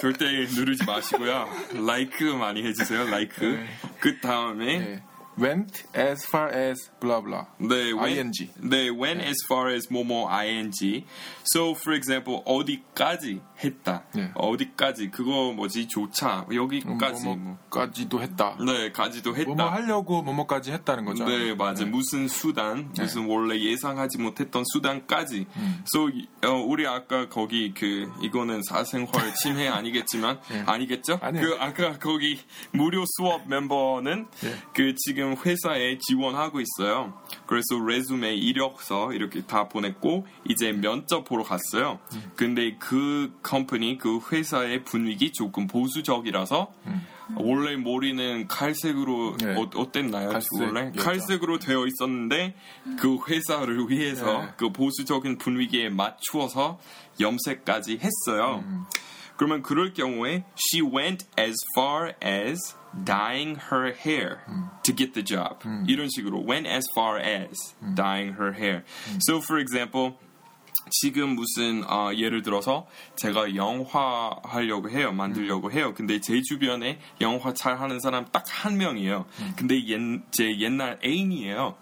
절대 0.00 0.24
누르지 0.26 0.84
마시고요. 0.84 1.48
라이크 1.86 2.24
많이 2.24 2.62
해주세요. 2.64 3.08
라이크. 3.10 3.44
네. 3.44 3.66
그 4.00 4.20
다음에 4.20 4.66
예. 4.74 5.02
Went 5.38 5.84
as 5.94 6.24
far 6.26 6.48
as 6.48 6.90
blah 7.00 7.20
blah. 7.20 7.46
네, 7.58 7.92
when, 7.92 8.18
ing. 8.18 8.50
네, 8.60 8.90
when 8.90 9.20
as 9.20 9.36
far 9.48 9.68
as 9.68 9.88
뭐뭐 9.90 10.28
ing. 10.30 11.04
So, 11.44 11.74
for 11.74 11.94
example, 11.94 12.42
어디까지 12.46 13.40
했다. 13.62 14.04
네. 14.14 14.30
어디까지 14.34 15.10
그거 15.10 15.52
뭐지 15.52 15.88
조차 15.88 16.46
여기까지 16.52 17.24
뭐. 17.24 17.36
뭐뭐까지도 17.36 18.22
했다. 18.22 18.56
네, 18.64 18.92
가지도 18.92 19.36
했다. 19.36 19.52
뭐뭐 19.54 19.70
하려고 19.70 20.22
뭐뭐까지 20.22 20.72
했다는 20.72 21.04
거죠. 21.04 21.24
네, 21.24 21.54
맞아. 21.54 21.84
무슨 21.84 22.28
수단, 22.28 22.92
무슨 22.98 23.26
원래 23.26 23.58
예상하지 23.58 24.18
못했던 24.18 24.62
수단까지. 24.72 25.46
So, 25.86 26.10
어, 26.44 26.52
우리 26.64 26.86
아까 26.86 27.28
거기 27.28 27.72
그 27.74 28.10
이거는 28.22 28.62
사생활 28.68 29.34
침해 29.42 29.68
아니겠지만 29.68 30.38
아니겠죠? 30.66 31.18
아니에요. 31.20 31.46
그 31.46 31.56
아까 31.60 31.98
거기 31.98 32.40
무료 32.72 33.04
수업 33.06 33.48
멤버는 33.48 34.26
예. 34.44 34.54
그 34.74 34.94
지금 34.96 35.23
회사에 35.32 35.98
지원하고 35.98 36.60
있어요. 36.60 37.14
그래서 37.46 37.78
레주메 37.84 38.34
이력서 38.34 39.12
이렇게 39.12 39.42
다 39.42 39.68
보냈고 39.68 40.26
이제 40.48 40.72
면접 40.72 41.24
보러 41.24 41.42
갔어요. 41.42 41.98
근데 42.36 42.76
그 42.78 43.32
컴퍼니 43.42 43.98
그 43.98 44.20
회사의 44.30 44.84
분위기 44.84 45.32
조금 45.32 45.66
보수적이라서 45.66 46.72
원래 47.36 47.76
머리는 47.76 48.46
칼색으로 48.48 49.36
네. 49.38 49.54
어, 49.56 49.70
어땠나요? 49.74 50.28
원래 50.28 50.90
갈색이었죠. 50.92 51.04
칼색으로 51.04 51.58
되어 51.58 51.86
있었는데 51.86 52.54
그 52.98 53.18
회사를 53.28 53.88
위해서 53.88 54.40
네. 54.42 54.48
그 54.56 54.70
보수적인 54.72 55.38
분위기에 55.38 55.88
맞추어서 55.88 56.78
염색까지 57.20 57.98
했어요. 58.02 58.64
그러면 59.36 59.62
그럴 59.62 59.92
경우에 59.92 60.44
she 60.56 60.82
went 60.82 61.26
as 61.38 61.56
far 61.76 62.12
as 62.22 62.76
dyeing 63.04 63.58
her 63.72 63.92
hair 63.92 64.38
to 64.84 64.94
get 64.94 65.12
the 65.12 65.24
job. 65.24 65.58
이런 65.88 66.08
식으로 66.08 66.44
went 66.48 66.68
as 66.68 66.86
far 66.96 67.18
as 67.20 67.74
dyeing 67.96 68.34
her 68.40 68.52
hair. 68.54 68.84
So 69.28 69.38
for 69.38 69.60
example 69.60 70.14
지금 70.90 71.30
무슨 71.30 71.82
아, 71.88 72.12
예를 72.14 72.42
들어서 72.42 72.86
제가 73.16 73.56
영화 73.56 74.36
하려고 74.44 74.90
해요 74.90 75.12
만들려고 75.12 75.72
해요. 75.72 75.94
근데 75.96 76.20
제 76.20 76.42
주변에 76.42 77.00
영화 77.22 77.54
잘 77.54 77.80
하는 77.80 77.98
사람 78.00 78.26
딱 78.30 78.44
한 78.46 78.76
명이에요. 78.76 79.24
근데 79.56 79.82
옛, 79.86 79.98
제 80.30 80.58
옛날 80.60 80.98
애인이에요. 81.02 81.76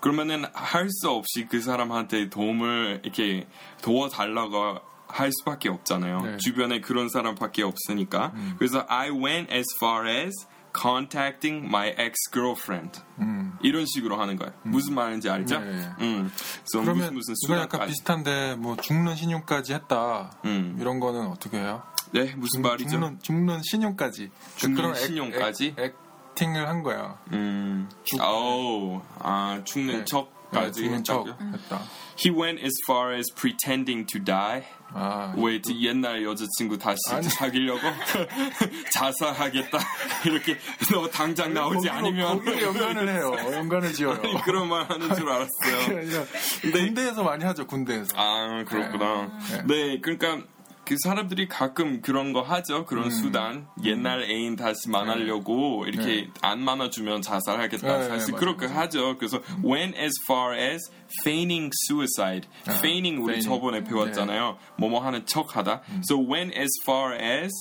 그러면은 0.00 0.44
할 0.52 0.88
수 0.90 1.08
없이 1.10 1.46
그 1.48 1.60
사람한테 1.62 2.28
도움을 2.30 3.00
이렇게 3.04 3.46
도와달라고 3.82 4.80
할 5.08 5.30
수밖에 5.32 5.68
없잖아요 5.68 6.20
네. 6.22 6.36
주변에 6.38 6.80
그런 6.80 7.08
사람밖에 7.08 7.62
없으니까 7.62 8.32
그래서 8.58 8.84
I 8.88 9.10
went 9.10 9.52
as 9.52 9.66
far 9.82 10.06
as 10.08 10.34
contacting 10.78 11.64
my 11.66 11.88
ex-girlfriend 11.98 13.00
이런 13.62 13.86
식으로 13.86 14.20
하는 14.20 14.36
거예요 14.36 14.52
무슨 14.62 14.94
말인지 14.94 15.28
알죠? 15.30 15.56
음. 15.56 15.94
네. 15.98 16.04
음. 16.06 16.30
그래서 16.30 16.84
그러면 16.84 17.14
무슨 17.14 17.32
무슨 17.32 17.34
이거 17.44 17.56
약간 17.58 17.86
비슷한데 17.86 18.56
뭐 18.56 18.76
죽는 18.76 19.16
신용까지 19.16 19.74
했다. 19.74 20.30
음. 20.44 20.76
이런 20.80 21.00
거는 21.00 21.26
어떻게 21.28 21.58
해요? 21.58 21.82
네, 22.12 22.34
무슨 22.36 22.62
말이죠? 22.62 22.90
죽는 22.90 23.18
죽는 23.20 23.60
신용까지. 23.64 24.30
죽는 24.56 24.76
그런 24.76 24.90
액- 24.96 25.00
신용까지? 25.06 25.74
액, 25.78 25.94
액팅을 26.32 26.68
한 26.68 26.82
거야. 26.84 27.18
음, 27.32 27.88
아우, 28.20 29.00
아, 29.18 29.60
죽는 29.64 29.98
네. 29.98 30.04
척 30.04 30.30
까지 30.52 30.82
죽는 30.82 31.04
척 31.04 31.26
했다고요? 31.26 31.52
했다. 31.54 31.80
He 32.24 32.34
went 32.34 32.60
as 32.64 32.74
far 32.88 33.14
as 33.14 33.26
pretending 33.34 34.06
to 34.12 34.22
die. 34.24 34.64
아, 34.94 35.34
왜 35.36 35.60
옛날 35.82 36.24
여자친구 36.24 36.78
다시 36.78 36.96
아니. 37.10 37.28
사귀려고 37.28 37.80
자살하겠다 38.92 39.78
이렇게 40.24 40.56
너 40.90 41.06
당장 41.08 41.52
나오지 41.52 41.88
거기로- 41.88 41.92
않으면 41.92 42.44
거기에 42.44 42.62
연관을 42.62 43.08
해요. 43.08 43.32
연관을 43.52 43.92
지어요. 43.92 44.20
그런 44.44 44.68
말 44.68 44.88
하는 44.90 45.14
줄 45.14 45.28
알았어요. 45.28 46.26
근데- 46.62 46.70
군대에서 46.86 47.22
많이 47.22 47.44
하죠. 47.44 47.66
군대에서. 47.66 48.12
아 48.16 48.64
그렇구나. 48.66 49.30
네, 49.66 50.00
그러니까 50.00 50.40
그 50.88 50.96
사람들이 50.96 51.48
가끔 51.48 52.00
그런 52.00 52.32
거 52.32 52.40
하죠. 52.40 52.86
그런 52.86 53.10
수단. 53.10 53.68
옛날 53.84 54.22
애인 54.22 54.56
다시 54.56 54.88
만나려고 54.88 55.84
이렇게 55.86 56.30
안 56.40 56.64
만나주면 56.64 57.20
자살하겠다. 57.20 57.98
네, 57.98 58.08
사실 58.08 58.32
맞아요, 58.32 58.40
그렇게 58.40 58.64
하죠. 58.64 59.18
그래서 59.18 59.42
went 59.62 59.98
as 59.98 60.14
far 60.26 60.58
as 60.58 60.90
feigning 61.22 61.70
suicide. 61.84 62.48
feigning 62.78 63.22
우리 63.22 63.34
feigning. 63.34 63.44
저번에 63.44 63.84
배웠잖아요. 63.84 64.56
뭐뭐 64.78 65.04
하는 65.04 65.26
척하다. 65.26 65.82
So 66.08 66.18
went 66.18 66.58
as 66.58 66.70
far 66.84 67.14
as 67.14 67.52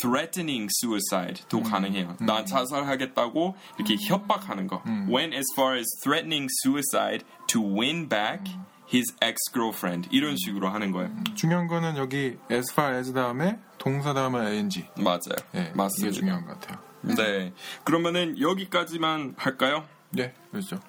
threatening 0.00 0.68
suicide 0.80 1.42
도 1.48 1.64
가능해요. 1.64 2.16
나 2.20 2.44
자살하겠다고 2.44 3.56
이렇게 3.78 3.96
협박하는 4.06 4.68
거. 4.68 4.80
went 5.10 5.34
as 5.34 5.46
far 5.56 5.76
as 5.76 5.88
threatening 6.04 6.48
suicide 6.62 7.24
to 7.48 7.60
win 7.60 8.08
back 8.08 8.44
his 8.92 9.14
ex-girlfriend 9.22 10.08
이런 10.12 10.36
식으로 10.36 10.68
하는 10.68 10.92
거예요. 10.92 11.10
중요한 11.34 11.66
거는 11.66 11.96
여기 11.96 12.36
as 12.50 12.72
far 12.72 12.96
as 12.96 13.12
다음에 13.12 13.58
동사 13.78 14.14
다음에 14.14 14.38
ing. 14.56 14.88
맞아요. 14.98 15.36
예, 15.54 15.72
맞습니다. 15.74 16.08
이게 16.08 16.10
중요한 16.10 16.44
것 16.46 16.60
같아요. 16.60 16.78
네. 17.02 17.52
그러면은 17.84 18.40
여기까지만 18.40 19.34
할까요? 19.36 19.86
예, 20.18 20.32
그렇죠. 20.50 20.80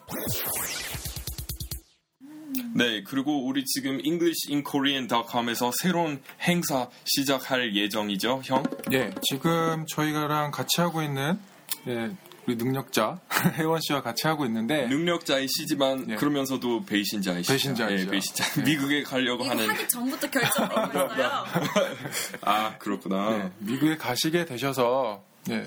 네. 2.74 3.04
그리고 3.04 3.46
우리 3.46 3.64
지금 3.66 4.00
EnglishinKorean.com에서 4.04 5.72
새로운 5.82 6.22
행사 6.42 6.90
시작할 7.06 7.76
예정이죠, 7.76 8.42
형? 8.44 8.64
예, 8.94 9.12
지금 9.24 9.86
저희가랑 9.88 10.52
같이 10.52 10.82
하고 10.82 11.02
있는 11.02 11.40
예, 11.88 12.12
우리 12.48 12.56
능력자 12.56 13.20
혜원 13.56 13.82
씨와 13.82 14.02
같이 14.02 14.26
하고 14.26 14.46
있는데 14.46 14.88
능력자이시지만 14.88 16.12
예. 16.12 16.16
그러면서도 16.16 16.86
배신자이시죠. 16.86 17.54
배신자이죠. 17.54 18.08
예, 18.08 18.10
배신자. 18.10 18.62
미국에 18.62 19.04
가려고 19.04 19.44
하는. 19.44 19.70
하기 19.70 19.88
전부터 19.90 20.30
결정되고 20.30 21.06
있어요. 21.14 21.44
아, 22.42 22.78
그렇구나. 22.78 23.38
예, 23.38 23.52
미국에 23.60 23.98
가시게 23.98 24.46
되셔서 24.46 25.24
예, 25.50 25.66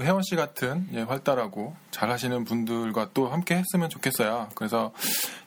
혜원 0.00 0.22
씨 0.22 0.36
같은 0.36 0.86
예, 0.92 1.02
활달하고 1.02 1.76
잘하시는 1.90 2.44
분들과 2.44 3.10
또 3.12 3.28
함께 3.28 3.56
했으면 3.56 3.90
좋겠어요. 3.90 4.50
그래서 4.54 4.92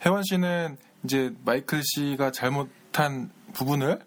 혜원 0.05 0.23
씨는 0.23 0.77
이제 1.05 1.33
마이클 1.45 1.81
씨가 1.83 2.31
잘못한 2.31 3.31
부분을 3.53 3.99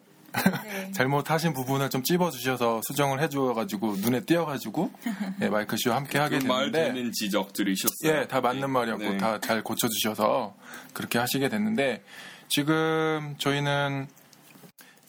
네. 0.65 0.91
잘못하신 0.93 1.53
부분을 1.53 1.91
좀 1.91 2.03
찝어주셔서 2.03 2.83
수정을 2.87 3.21
해주어가지고 3.21 3.97
눈에 3.97 4.21
띄어가지고 4.21 4.91
예, 5.43 5.49
마이크 5.49 5.77
씨와 5.77 5.97
함께 5.97 6.19
하게 6.19 6.39
말 6.47 6.71
됐는데 6.71 6.95
되는 6.95 7.13
지적들이셨어요. 7.13 8.21
예, 8.23 8.27
다 8.27 8.41
맞는 8.41 8.71
말이었고 8.71 9.03
네. 9.03 9.17
다잘 9.19 9.63
고쳐주셔서 9.63 10.55
그렇게 10.93 11.19
하시게 11.19 11.49
됐는데 11.49 12.03
지금 12.49 13.35
저희는 13.39 14.07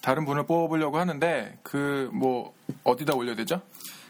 다른 0.01 0.25
분을 0.25 0.45
뽑으려고 0.45 0.97
하는데 0.99 1.57
그 1.63 2.09
뭐 2.13 2.53
어디다 2.83 3.13
올려야 3.15 3.35
되죠? 3.35 3.61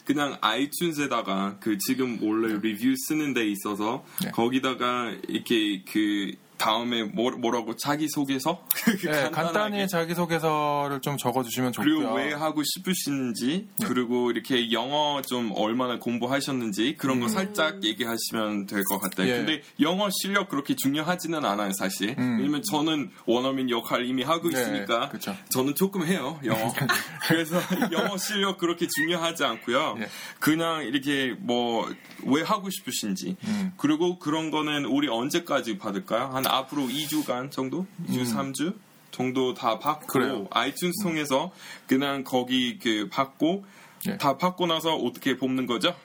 그냥 0.05 0.38
아이튠즈에다가 0.39 1.59
그 1.59 1.77
지금 1.79 2.17
원래 2.21 2.57
리뷰 2.62 2.93
쓰는 3.07 3.33
데 3.33 3.45
있어서 3.47 4.05
네. 4.24 4.31
거기다가 4.31 5.13
이렇게 5.27 5.83
그 5.91 6.31
다음에 6.57 7.03
뭐, 7.03 7.31
뭐라고 7.31 7.75
자기 7.75 8.07
소개서 8.09 8.63
네, 9.05 9.29
간단히 9.31 9.87
자기소개서를 9.87 11.01
좀 11.01 11.17
적어주시면 11.17 11.71
좋고요. 11.73 11.95
그리고 11.97 12.13
왜 12.15 12.33
하고 12.33 12.61
싶으신지 12.63 13.67
그리고 13.85 14.31
이렇게 14.31 14.71
영어 14.71 15.21
좀 15.21 15.51
얼마나 15.55 15.99
공부하셨는지 15.99 16.95
그런 16.97 17.19
거 17.19 17.27
살짝 17.27 17.83
얘기하시면 17.83 18.65
될 18.67 18.83
것 18.85 18.99
같아요. 18.99 19.27
음. 19.27 19.31
예. 19.31 19.37
근데 19.37 19.61
영어 19.81 20.07
실력 20.21 20.49
그렇게 20.49 20.75
중요하지는 20.75 21.43
않아요, 21.43 21.71
사실. 21.73 22.15
음. 22.17 22.37
왜냐면 22.37 22.63
저는 22.63 23.11
원어민 23.25 23.69
역할 23.69 24.05
이미 24.05 24.23
하고 24.23 24.49
네, 24.49 24.61
있으니까 24.61 25.09
그쵸. 25.09 25.35
저는 25.49 25.75
조금 25.75 26.05
해요, 26.05 26.39
영어. 26.45 26.73
그래서 27.27 27.57
영어 27.91 28.17
실력 28.17 28.57
그렇게 28.57 28.87
중요하지 28.87 29.43
않고요. 29.43 29.97
예. 29.99 30.09
그냥 30.39 30.83
이렇게 30.83 31.35
뭐 31.39 31.87
왜 32.23 32.41
하고 32.41 32.69
싶으신지 32.69 33.35
음. 33.45 33.71
그리고 33.77 34.17
그런 34.19 34.49
거는 34.51 34.85
우리 34.85 35.07
언제까지 35.07 35.77
받을까요? 35.77 36.29
한 36.33 36.45
앞으로 36.48 36.84
2주간 36.84 37.51
정도? 37.51 37.86
2주, 38.08 38.25
3주? 38.25 38.75
정도 39.12 39.54
다 39.54 39.80
받고 39.80 40.06
음. 40.06 40.08
그래요. 40.08 40.48
아이튠스 40.50 41.04
통해서 41.04 41.51
그냥 41.88 42.24
거기 42.24 42.77
그 42.77 43.10
받고 43.10 43.66
예. 44.08 44.18
다 44.18 44.38
받고 44.38 44.68
나서 44.68 44.96
어떻게 44.96 45.38
뽑는 45.38 45.66
거죠? 45.66 45.96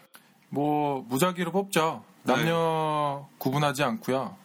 뭐 0.49 1.05
무작위로 1.09 1.53
뽑죠. 1.53 2.05
네. 2.23 2.35
남녀 2.35 3.29
구분하지 3.39 3.83
않고요. 3.83 4.37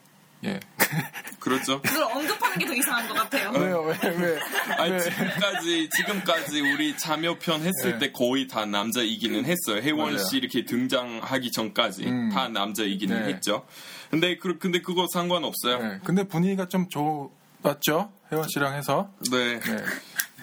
예. 0.46 0.60
그렇죠. 1.40 1.82
그걸 1.82 2.04
언급하는 2.04 2.58
게 2.60 2.66
더 2.66 2.74
이상한 2.74 3.08
것 3.08 3.14
같아요. 3.14 3.52
왜요? 3.52 3.82
왜? 3.82 3.98
왜? 4.10 4.40
아니 4.78 4.92
왜? 4.94 5.00
지금까지 5.00 5.90
지금까지 5.96 6.62
우리 6.62 6.98
자녀편 6.98 7.62
했을 7.62 7.94
네. 7.94 8.00
때 8.00 8.12
거의 8.12 8.48
다 8.48 8.66
남자 8.66 9.02
이기는 9.02 9.46
했어요. 9.46 9.82
혜원 9.82 10.14
맞아요. 10.14 10.18
씨 10.26 10.38
이렇게 10.38 10.66
등장하기 10.66 11.52
전까지 11.52 12.06
음. 12.06 12.30
다 12.30 12.48
남자 12.50 12.84
이기는 12.84 13.24
네. 13.24 13.34
했죠. 13.34 13.66
근데 14.10 14.38
그 14.38 14.58
근데 14.58 14.82
그거 14.82 15.06
상관없어요. 15.14 15.80
네. 15.80 16.00
근데 16.04 16.24
분위기가 16.24 16.68
좀 16.68 16.88
좋았죠? 16.90 18.12
혜원 18.32 18.48
씨랑 18.50 18.74
해서. 18.76 19.10
네. 19.32 19.60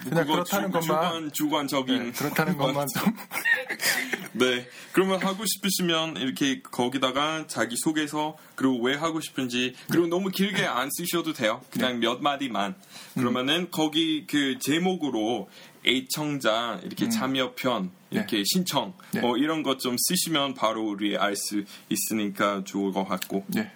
네. 0.05 0.09
그냥 0.09 0.23
그거 0.25 0.33
그렇다는 0.43 0.71
주, 0.71 0.87
것만. 0.87 1.11
주관 1.11 1.31
주관적인 1.67 2.03
네, 2.05 2.11
그렇다는 2.11 2.57
것만 2.57 2.87
좀. 2.87 3.13
네. 4.33 4.67
그러면 4.91 5.21
하고 5.23 5.45
싶으시면 5.45 6.17
이렇게 6.17 6.61
거기다가 6.61 7.45
자기 7.47 7.75
소개서 7.77 8.37
그리고 8.55 8.81
왜 8.83 8.95
하고 8.95 9.21
싶은지 9.21 9.73
그리고 9.89 10.07
너무 10.07 10.29
길게 10.29 10.65
안 10.65 10.89
쓰셔도 10.91 11.33
돼요. 11.33 11.61
그냥 11.69 11.99
몇 11.99 12.21
마디만. 12.21 12.75
그러면은 13.13 13.69
거기 13.71 14.25
그 14.27 14.57
제목으로 14.59 15.49
애청자 15.85 16.79
이렇게 16.83 17.09
참여편 17.09 17.91
이렇게 18.11 18.43
신청 18.45 18.93
네. 19.11 19.21
뭐 19.21 19.37
이런 19.37 19.61
것 19.63 19.77
좀 19.79 19.95
쓰시면 19.97 20.53
바로 20.55 20.83
우리 20.89 21.15
알 21.17 21.35
수 21.35 21.63
있으니까 21.89 22.63
좋을 22.65 22.91
것 22.91 23.05
같고. 23.05 23.45
예. 23.57 23.71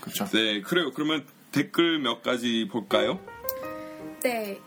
그렇죠. 0.00 0.24
네. 0.26 0.60
그래요. 0.62 0.92
그러면 0.92 1.26
댓글 1.52 1.98
몇 1.98 2.22
가지 2.22 2.68
볼까요? 2.70 3.18
네. 4.22 4.58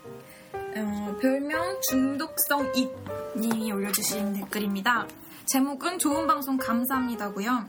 어, 0.76 1.16
별명 1.20 1.80
중독성 1.88 2.72
잇님이 3.34 3.72
올려주신 3.72 4.34
댓글입니다. 4.34 5.06
제목은 5.46 5.98
좋은 5.98 6.26
방송 6.26 6.56
감사합니다고요. 6.56 7.68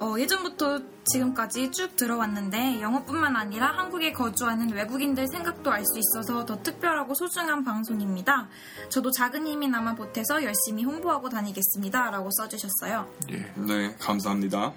어, 0.00 0.14
예전부터 0.18 0.80
지금까지 1.04 1.70
쭉 1.70 1.96
들어왔는데 1.96 2.82
영어뿐만 2.82 3.36
아니라 3.36 3.68
한국에 3.68 4.12
거주하는 4.12 4.70
외국인들 4.72 5.26
생각도 5.28 5.70
알 5.70 5.84
수 5.84 5.98
있어서 5.98 6.44
더 6.44 6.60
특별하고 6.62 7.14
소중한 7.14 7.64
방송입니다. 7.64 8.48
저도 8.90 9.10
작은 9.12 9.46
힘이나마 9.46 9.94
보태서 9.94 10.42
열심히 10.42 10.84
홍보하고 10.84 11.28
다니겠습니다. 11.28 12.10
라고 12.10 12.28
써주셨어요. 12.32 13.08
예. 13.30 13.52
네, 13.54 13.94
감사합니다. 13.98 14.72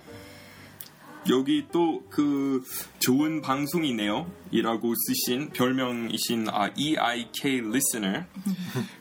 여기 1.29 1.65
또 1.71 1.99
그 2.09 2.63
좋은 2.99 3.41
방송이네요. 3.41 4.29
이라고 4.51 4.93
쓰신 4.95 5.49
별명이신 5.51 6.47
아, 6.49 6.69
EIK 6.75 7.59
listener. 7.59 8.25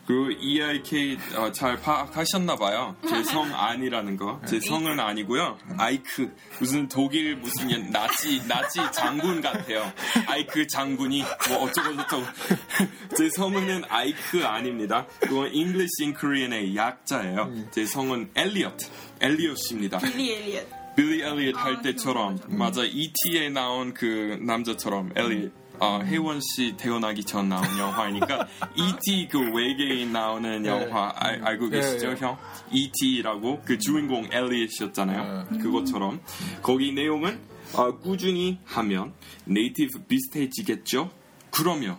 그 0.05 0.31
EIK 0.39 1.17
어, 1.35 1.51
잘 1.51 1.75
파악하셨나 1.81 2.55
봐요. 2.55 2.95
제 3.07 3.23
성 3.23 3.51
아니라는 3.53 4.15
거. 4.15 4.39
제 4.47 4.59
성은 4.59 4.99
아니고요. 4.99 5.57
아이크 5.77 6.31
무슨 6.59 6.87
독일 6.87 7.35
무슨 7.37 7.71
옛 7.71 7.89
나치 7.89 8.45
나치 8.47 8.79
장군 8.93 9.41
같아요. 9.41 9.91
아이크 10.27 10.67
장군이 10.67 11.23
뭐 11.49 11.63
어쩌고 11.63 11.95
저쩌고. 11.95 12.23
제 13.17 13.29
성은 13.31 13.83
아이크 13.89 14.45
아닙니다. 14.45 15.07
그건 15.19 15.47
English 15.47 16.01
in 16.03 16.13
Korean의 16.13 16.75
약자예요. 16.75 17.71
제 17.71 17.85
성은 17.85 18.29
엘리엇. 18.35 18.77
엘리엇입니다. 19.19 19.97
빌리 19.99 20.31
엘리엇. 20.33 20.78
빌리 20.99 21.21
엘리엇 21.21 21.55
할 21.55 21.81
때처럼 21.81 22.37
맞아 22.49 22.83
E.T.에 22.83 23.47
나온 23.47 23.93
그 23.93 24.37
남자처럼 24.41 25.13
엘리엇 25.15 25.53
아, 25.79 26.01
혜원 26.03 26.41
씨 26.41 26.75
태어나기 26.75 27.23
전 27.23 27.47
나온 27.47 27.63
영화니까 27.79 28.49
E.T. 28.75 29.29
그 29.31 29.39
외계인 29.39 30.11
나오는 30.11 30.65
영화 30.65 31.13
알, 31.15 31.41
알고 31.41 31.69
계시죠 31.69 32.07
예, 32.07 32.11
예. 32.11 32.15
형? 32.17 32.37
E.T.라고 32.73 33.61
그 33.63 33.77
주인공 33.77 34.27
엘리엇이었잖아요 34.29 35.47
그것처럼 35.61 36.19
거기 36.61 36.91
내용은 36.91 37.39
아, 37.75 37.91
꾸준히 37.91 38.59
하면 38.65 39.13
네이티브 39.45 39.99
비슷해지겠죠? 40.05 41.11
그럼요 41.49 41.95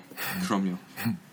그럼요 0.46 0.76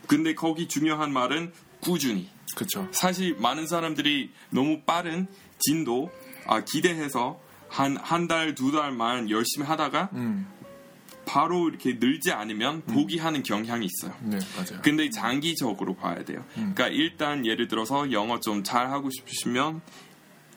근데 0.07 0.33
거기 0.35 0.69
중요한 0.69 1.11
말은 1.11 1.51
꾸준히 1.81 2.29
그렇죠. 2.55 2.87
사실 2.91 3.35
많은 3.35 3.67
사람들이 3.67 4.31
너무 4.51 4.83
빠른 4.85 5.27
진도 5.59 6.09
아, 6.45 6.63
기대해서 6.63 7.45
한 7.69 7.97
한 7.97 8.27
달 8.27 8.55
두 8.55 8.71
달만 8.71 9.29
열심히 9.29 9.65
하다가 9.67 10.09
음. 10.13 10.47
바로 11.25 11.67
이렇게 11.67 11.95
늘지 11.99 12.31
않으면 12.31 12.83
포기하는 12.83 13.43
경향이 13.43 13.85
있어요. 13.85 14.15
네, 14.21 14.39
맞아요. 14.55 14.81
근데 14.81 15.09
장기적으로 15.09 15.95
봐야 15.95 16.23
돼요. 16.23 16.45
그러니까 16.53 16.87
일단 16.87 17.45
예를 17.45 17.67
들어서 17.67 18.11
영어 18.13 18.39
좀 18.39 18.63
잘하고 18.63 19.09
싶으시면 19.09 19.81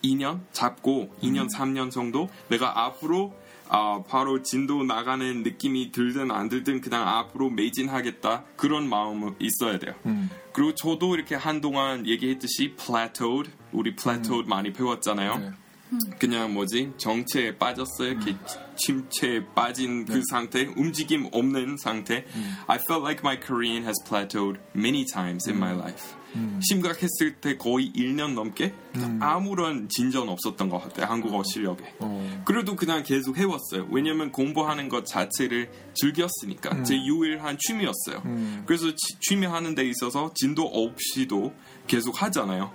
2년 0.05 0.41
잡고 0.53 1.15
2년 1.23 1.53
3년 1.53 1.91
정도 1.91 2.31
내가 2.49 2.85
앞으로 2.85 3.35
아, 3.69 4.03
바로 4.09 4.43
진도 4.43 4.83
나가는 4.83 5.43
느낌이 5.43 5.93
들든 5.93 6.31
안 6.33 6.49
들든 6.49 6.81
그냥 6.81 7.07
앞으로 7.07 7.51
매진하겠다 7.51 8.45
그런 8.57 8.89
마음은 8.89 9.37
있어야 9.41 9.79
돼요. 9.79 9.95
음. 10.07 10.31
그리고 10.53 10.75
저도 10.75 11.15
이렇게 11.15 11.35
한동안 11.37 12.07
얘기했듯이 12.07 12.75
plateaued 12.77 13.51
우리 13.73 13.95
plateaued 13.95 14.49
많이 14.49 14.73
배웠잖아요. 14.73 15.39
네. 15.39 15.51
그냥 16.19 16.55
뭐지 16.55 16.93
정체에 16.97 17.57
빠졌어요. 17.59 18.13
이렇게 18.13 18.37
침체에 18.77 19.45
빠진 19.55 20.05
그 20.05 20.21
상태, 20.31 20.65
움직임 20.77 21.29
없는 21.33 21.77
상태. 21.79 22.25
I 22.67 22.79
felt 22.89 23.03
like 23.05 23.21
my 23.23 23.39
Korean 23.41 23.83
has 23.85 23.97
plateaued 24.09 24.59
many 24.75 25.05
times 25.05 25.49
in 25.49 25.59
my 25.59 25.75
life. 25.75 26.17
심각했을 26.61 27.41
때 27.41 27.57
거의 27.57 27.91
1년 27.93 28.35
넘게 28.35 28.73
아무런 29.21 29.89
진전 29.89 30.29
없었던 30.29 30.69
것 30.69 30.79
같아요. 30.79 31.07
한국어 31.07 31.43
실력에. 31.43 31.85
어. 31.99 32.43
그래도 32.45 32.77
그냥 32.77 33.03
계속 33.03 33.37
해왔어요. 33.37 33.89
왜냐면 33.91 34.31
공부하는 34.31 34.89
것 34.89 35.05
자체를 35.07 35.71
즐겼으니까. 35.95 36.85
제 36.85 36.95
유일한 37.05 37.59
취미였어요. 37.59 38.23
음. 38.27 38.63
그래서 38.65 38.87
치- 38.91 39.19
취미 39.21 39.45
하는 39.47 39.75
데 39.75 39.85
있어서 39.89 40.31
진도 40.37 40.67
없이도 40.67 41.53
계속 41.89 42.23
하잖아요. 42.23 42.73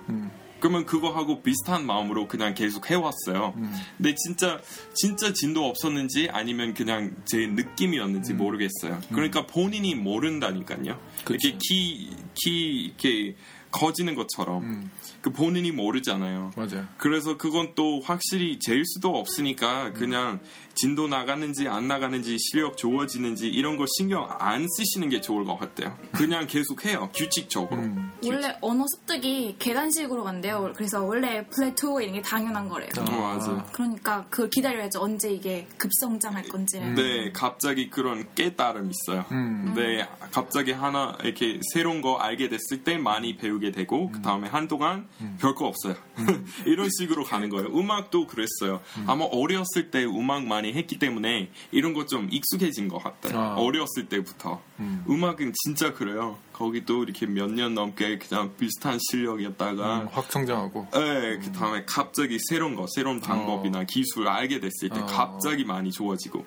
음. 0.56 0.60
그러면 0.60 0.86
그거 0.86 1.10
하고 1.10 1.42
비슷한 1.42 1.86
마음으로 1.86 2.28
그냥 2.28 2.54
계속 2.54 2.90
해왔어요. 2.90 3.54
음. 3.56 3.72
근데 3.96 4.14
진짜 4.14 4.60
진짜 4.94 5.32
진도 5.32 5.66
없었는지 5.66 6.28
아니면 6.30 6.74
그냥 6.74 7.14
제 7.24 7.46
느낌이었는지 7.46 8.34
모르겠어요. 8.34 9.00
그러니까 9.12 9.46
본인이 9.46 9.94
모른다니까요. 9.94 10.92
음. 10.92 11.24
그치. 11.24 11.48
이렇게 11.48 11.58
키, 11.60 12.10
키, 12.34 12.80
이렇게 12.86 13.36
커지는 13.70 14.14
것처럼 14.14 14.62
음. 14.62 14.90
그 15.20 15.30
본인이 15.30 15.70
모르잖아요. 15.70 16.52
맞아요. 16.56 16.86
그래서 16.96 17.36
그건 17.36 17.74
또 17.74 18.00
확실히 18.00 18.58
잴 18.58 18.82
수도 18.84 19.16
없으니까 19.16 19.92
그냥 19.92 20.40
진도 20.76 21.08
나가는지 21.08 21.68
안 21.68 21.88
나가는지 21.88 22.36
실력 22.38 22.76
좋아지는지 22.76 23.48
이런 23.48 23.78
거 23.78 23.86
신경 23.96 24.28
안 24.38 24.66
쓰시는 24.76 25.08
게 25.08 25.22
좋을 25.22 25.46
것 25.46 25.58
같아요. 25.58 25.96
그냥 26.12 26.46
계속 26.46 26.84
해요. 26.84 27.08
규칙적으로. 27.14 27.80
음. 27.80 28.12
원래 28.22 28.54
언어 28.60 28.84
습득이 28.86 29.56
계단식으로 29.58 30.22
간대요. 30.22 30.72
그래서 30.76 31.02
원래 31.02 31.46
플래토 31.46 32.02
이런 32.02 32.14
게 32.14 32.22
당연한 32.22 32.68
거래요. 32.68 32.90
어, 32.98 33.10
맞아. 33.10 33.64
그러니까 33.72 34.26
그걸 34.28 34.50
기다려야죠. 34.50 35.00
언제 35.00 35.32
이게 35.32 35.66
급성장할 35.78 36.44
건지를. 36.44 36.94
네, 36.94 37.32
갑자기 37.32 37.88
그런 37.88 38.26
깨달음 38.34 38.90
있어요. 38.90 39.24
음. 39.32 39.72
네, 39.74 40.06
갑자기 40.30 40.72
하나 40.72 41.16
이렇게 41.24 41.58
새로운 41.72 42.02
거 42.02 42.16
알게 42.18 42.50
됐을 42.50 42.84
때 42.84 42.98
많이 42.98 43.38
배우게 43.38 43.72
되고 43.72 44.10
그 44.10 44.20
다음에 44.20 44.48
한동안 44.48 45.08
별거 45.40 45.66
없어요. 45.66 45.94
이런 46.66 46.90
식으로 46.98 47.24
가는 47.24 47.48
거예요. 47.48 47.68
음악도 47.68 48.26
그랬어요. 48.26 48.82
아마 49.06 49.24
어렸을 49.24 49.90
때 49.90 50.04
음악 50.04 50.44
많이 50.44 50.65
했기 50.72 50.98
때문에 50.98 51.50
이런 51.72 51.92
거좀 51.94 52.28
익숙해진 52.30 52.88
것 52.88 53.02
같아요. 53.02 53.38
아. 53.38 53.54
어렸을 53.56 54.08
때부터 54.08 54.62
음. 54.80 55.04
음악은 55.08 55.52
진짜 55.64 55.92
그래요. 55.92 56.38
거기도 56.52 57.02
이렇게 57.04 57.26
몇 57.26 57.50
년 57.50 57.74
넘게 57.74 58.18
그냥 58.18 58.54
비슷한 58.58 58.98
실력이었다가 59.10 60.00
음, 60.02 60.08
확 60.10 60.30
성장하고. 60.32 60.88
네, 60.92 61.38
그 61.38 61.52
다음에 61.52 61.84
갑자기 61.86 62.38
새로운 62.48 62.74
거, 62.76 62.86
새로운 62.94 63.20
방법이나 63.20 63.84
기술을 63.84 64.28
알게 64.28 64.60
됐을 64.60 64.88
때 64.88 65.00
어. 65.00 65.06
갑자기 65.06 65.64
많이 65.64 65.90
좋아지고. 65.92 66.44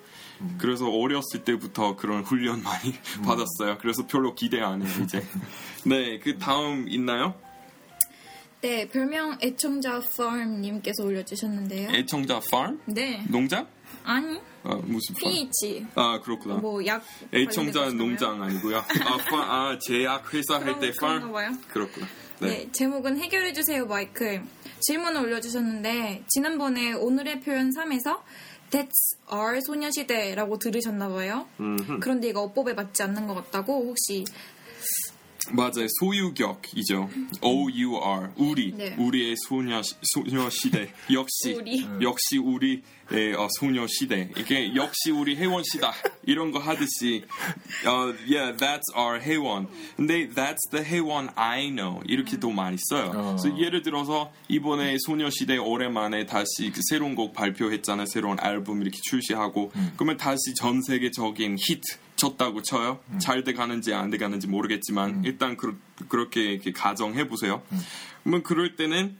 그래서 0.57 0.89
어렸을 0.89 1.43
때부터 1.43 1.95
그런 1.97 2.23
훈련 2.23 2.63
많이 2.63 2.93
받았어요. 3.25 3.77
그래서 3.79 4.07
별로 4.07 4.33
기대 4.35 4.61
안 4.61 4.81
해요, 4.81 4.91
이제. 5.03 5.23
네, 5.85 6.17
그 6.19 6.37
다음 6.39 6.85
있나요? 6.87 7.35
네, 8.61 8.87
별명 8.89 9.37
애청자 9.41 9.97
farm님께서 10.03 11.03
올려주셨는데요. 11.03 11.91
애청자 11.91 12.37
farm? 12.43 12.79
네, 12.85 13.23
농장? 13.29 13.67
아니 14.03 14.39
아, 14.63 14.75
무슨? 14.83 15.15
PH 15.15 15.85
아, 15.95 16.19
그렇구나. 16.21 16.55
뭐약 16.55 17.03
애청자 17.33 17.89
농장 17.91 18.41
아니고요. 18.41 18.77
아, 18.77 19.17
파, 19.29 19.37
아 19.37 19.79
제약 19.79 20.33
회사 20.33 20.55
할때 20.55 20.91
봐요. 20.99 21.51
그렇구나. 21.69 22.07
네. 22.41 22.47
네. 22.47 22.69
제목은 22.71 23.17
해결해주세요 23.17 23.85
마이클. 23.85 24.43
질문을 24.81 25.21
올려주셨는데, 25.21 26.23
지난번에 26.27 26.93
오늘의 26.93 27.41
표현 27.41 27.69
3에서 27.71 28.21
That's 28.71 29.17
our 29.33 29.59
소녀시대라고 29.61 30.57
들으셨나봐요. 30.59 31.47
그런데 32.01 32.29
이거 32.29 32.43
어법에 32.43 32.73
맞지 32.73 33.03
않는 33.03 33.27
것 33.27 33.33
같다고 33.33 33.87
혹시 33.87 34.23
맞아요. 35.51 35.87
소유격이죠. 35.99 37.09
O-U-R. 37.41 38.31
우리. 38.37 38.73
네. 38.75 38.95
우리의 38.97 39.35
소녀, 39.47 39.81
소녀 39.83 40.49
시대. 40.49 40.91
역시. 41.11 41.53
우리. 41.53 41.85
역시 42.01 42.37
우리의 42.37 43.33
어, 43.37 43.47
소녀 43.59 43.85
시대. 43.87 44.29
이게 44.37 44.73
역시 44.75 45.11
우리 45.11 45.35
혜원시다. 45.35 45.93
이런 46.25 46.51
거 46.51 46.59
하듯이. 46.59 47.23
어, 47.85 48.13
yeah, 48.29 48.55
that's 48.57 48.95
our 48.95 49.19
혜원. 49.21 49.67
근데 49.97 50.29
that's 50.29 50.69
the 50.71 50.85
혜원 50.85 51.29
I 51.35 51.69
know. 51.69 52.01
이렇게도 52.07 52.51
많이 52.51 52.77
써요. 52.89 53.11
어. 53.15 53.35
그래서 53.41 53.57
예를 53.59 53.81
들어서 53.81 54.31
이번에 54.47 54.97
소녀 54.99 55.29
시대 55.29 55.57
오랜만에 55.57 56.25
다시 56.25 56.71
그 56.73 56.81
새로운 56.89 57.15
곡 57.15 57.33
발표했잖아요. 57.33 58.05
새로운 58.07 58.37
앨범 58.43 58.81
이렇게 58.81 58.97
출시하고. 59.09 59.71
그러면 59.95 60.17
다시 60.17 60.53
전 60.55 60.81
세계적인 60.81 61.57
히트. 61.59 61.97
쳤다고 62.19 62.61
쳐요. 62.61 62.99
잘돼 63.19 63.53
가는지 63.53 63.93
안 63.93 64.09
돼 64.11 64.17
가는지 64.17 64.47
모르겠지만 64.47 65.23
일단 65.25 65.55
그, 65.57 65.79
그렇게 66.09 66.59
가정해 66.75 67.27
보세요. 67.27 67.61
그러면 68.23 68.43
그럴 68.43 68.75
때는 68.75 69.17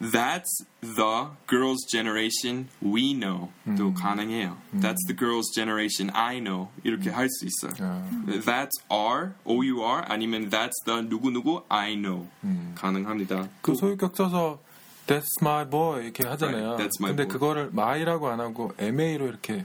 That's 0.00 0.64
the 0.80 1.26
girls' 1.48 1.84
generation 1.90 2.68
we 2.80 3.14
know. 3.14 3.48
도 3.76 3.92
가능해요. 3.94 4.56
That's 4.74 5.02
the 5.08 5.16
girls' 5.18 5.50
generation 5.52 6.14
I 6.14 6.38
know. 6.38 6.68
이렇게 6.84 7.10
할수 7.10 7.44
있어요. 7.46 7.72
아, 7.80 8.08
That's 8.44 8.78
our, 8.92 9.32
O-U-R, 9.44 10.04
아니면 10.06 10.50
That's 10.50 10.84
the 10.86 11.02
누구 11.08 11.30
누구 11.32 11.64
I 11.68 11.96
know. 11.96 12.28
가능합니다. 12.76 13.48
그 13.60 13.74
소유격 13.74 14.16
써서 14.16 14.60
That's 15.08 15.40
my 15.42 15.68
boy 15.68 16.04
이렇게 16.04 16.24
하잖아요. 16.28 16.74
Right, 16.74 16.84
that's 16.84 17.00
my 17.00 17.10
근데 17.16 17.24
boy. 17.24 17.32
그거를 17.32 17.70
my라고 17.72 18.28
안 18.28 18.38
하고 18.38 18.72
MA로 18.78 19.26
이렇게 19.26 19.64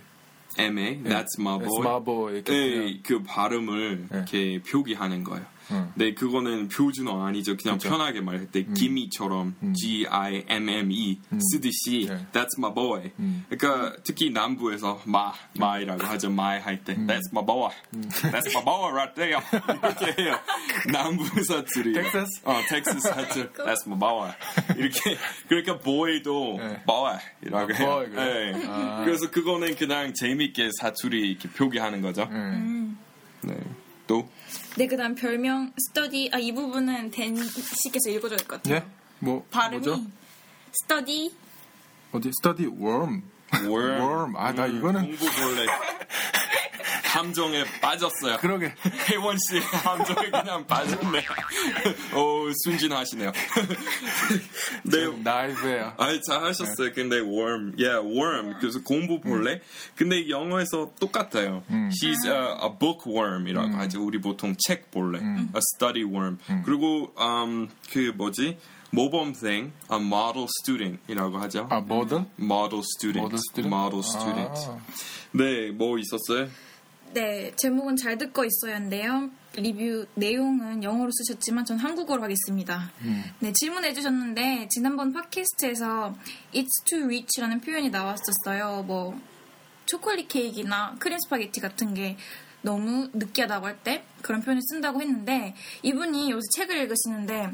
M-A, 0.57 1.01
That's 1.03 1.37
my 1.39 1.57
That's 1.57 1.79
my 1.81 2.03
boy 2.03 2.43
네, 2.43 2.99
그 3.03 3.23
발음을 3.23 4.07
네. 4.09 4.17
이렇게 4.17 4.61
표기하는 4.61 5.23
거예요. 5.23 5.45
응. 5.71 5.91
네, 5.95 6.13
그거는 6.13 6.67
표준어 6.69 7.25
아니죠. 7.25 7.55
그냥 7.57 7.77
그쵸. 7.77 7.89
편하게 7.89 8.21
말할 8.21 8.47
때 8.51 8.63
gimme처럼 8.63 9.55
G-I-M-M-E 9.73 11.19
쓰듯이 11.51 12.07
네. 12.09 12.25
That's 12.31 12.57
my 12.57 12.73
boy. 12.73 13.11
그러니까 13.49 13.95
특히 14.03 14.29
남부에서 14.29 15.01
마, 15.05 15.33
my라고 15.57 16.03
하죠. 16.03 16.29
my 16.29 16.59
할 16.59 16.83
때 16.83 16.95
That's 16.95 17.29
my 17.31 17.45
boy. 17.45 17.69
That's 18.31 18.51
my 18.53 18.63
boy 18.63 18.91
right 18.91 19.15
there. 19.15 19.41
이렇게 19.53 20.21
해요. 20.21 20.39
남부 20.91 21.23
사투리. 21.43 21.93
텍사스? 21.93 22.41
어, 22.45 22.61
텍사스 22.67 22.99
사투리. 22.99 23.49
That's 23.65 23.87
my 23.87 23.99
boy. 23.99 24.31
이렇게 24.77 25.17
그러니까 25.47 25.79
boy도 25.79 26.57
네. 26.59 26.83
boy이라고 26.85 27.73
아, 27.73 27.75
해요. 27.75 27.87
boy, 27.87 28.09
그래요? 28.09 28.57
네. 28.57 28.65
아. 28.67 29.01
그래서 29.05 29.29
그거는 29.31 29.75
그냥 29.75 30.13
재밌게 30.13 30.69
사투리 30.79 31.31
이렇게 31.31 31.49
표기하는 31.49 32.01
거죠. 32.01 32.23
음. 32.31 32.97
네. 33.41 33.55
또 34.07 34.27
네 34.77 34.87
그 34.87 34.97
다음 34.97 35.15
별명 35.15 35.71
스터디 35.77 36.29
아 36.33 36.39
이 36.39 36.51
부분은 36.51 37.11
댄 37.11 37.35
씨께서 37.35 38.09
읽어줘야 38.09 38.37
될것 38.37 38.63
같아요. 38.63 38.79
네? 38.79 38.85
뭐 39.19 39.45
발음이 39.51 39.85
뭐죠? 39.85 40.03
스터디 40.71 41.33
어디 42.11 42.29
study 42.41 42.67
worm. 42.67 43.23
worm. 43.63 44.01
worm. 44.01 44.35
아, 44.37 44.51
나 44.51 44.65
음, 44.65 44.77
이거는 44.77 45.01
공부 45.05 45.25
본래 45.31 45.65
함정에 47.13 47.63
빠졌어요. 47.79 48.37
그러게. 48.39 48.73
혜원 49.07 49.37
씨 49.37 49.59
함정에 49.59 50.31
그냥 50.31 50.65
빠졌네. 50.65 51.25
오 52.17 52.49
순진하시네요. 52.63 53.31
네. 54.83 55.07
나이브예요. 55.23 55.93
아니 55.97 56.19
잘하셨어요. 56.23 56.91
근데 56.93 57.17
worm, 57.19 57.75
yeah, 57.77 58.01
worm. 58.03 58.55
그래서 58.59 58.81
공부 58.81 59.21
볼래? 59.21 59.61
근데 59.95 60.27
영어에서 60.27 60.91
똑같아요. 60.99 61.63
She's 61.69 62.25
a, 62.25 62.57
a 62.63 62.69
bookworm이라고 62.79 63.75
하죠. 63.75 64.03
우리 64.03 64.19
보통 64.19 64.55
책 64.57 64.89
볼래, 64.89 65.19
a 65.19 65.61
study 65.75 66.03
worm. 66.03 66.39
그리고 66.65 67.13
um, 67.19 67.69
그 67.91 68.11
뭐지? 68.15 68.57
모범생, 68.89 69.71
a 69.91 69.99
model 69.99 70.47
student이라고 70.61 71.37
하죠. 71.39 71.67
아, 71.69 71.79
뭐든? 71.79 72.25
model 72.39 72.83
student, 72.97 73.19
model 73.19 73.39
student? 73.49 73.75
model 73.75 74.03
student. 74.03 74.67
아. 74.67 74.77
네, 75.31 75.71
뭐 75.71 75.97
있었어요? 75.97 76.47
네 77.13 77.51
제목은 77.57 77.95
잘 77.95 78.17
듣고 78.17 78.43
있어야인데요. 78.43 79.29
리뷰 79.55 80.07
내용은 80.15 80.83
영어로 80.83 81.11
쓰셨지만 81.11 81.63
전 81.63 81.77
한국어로 81.77 82.23
하겠습니다. 82.23 82.91
네 83.39 83.53
질문해 83.53 83.93
주셨는데 83.93 84.67
지난번 84.71 85.13
팟캐스트에서 85.13 86.15
It's 86.55 86.85
too 86.85 87.03
rich라는 87.03 87.61
표현이 87.61 87.91
나왔었어요. 87.91 88.83
뭐 88.87 89.19
초콜릿 89.85 90.27
케이크나 90.27 90.95
크림 90.97 91.19
스파게티 91.19 91.59
같은 91.61 91.93
게 91.93 92.17
너무 92.63 93.09
느끼하다고 93.13 93.67
할 93.67 93.77
때 93.83 94.05
그런 94.21 94.41
표현을 94.41 94.61
쓴다고 94.63 95.01
했는데 95.01 95.53
이분이 95.83 96.31
요새 96.31 96.45
책을 96.55 96.77
읽으시는데 96.77 97.49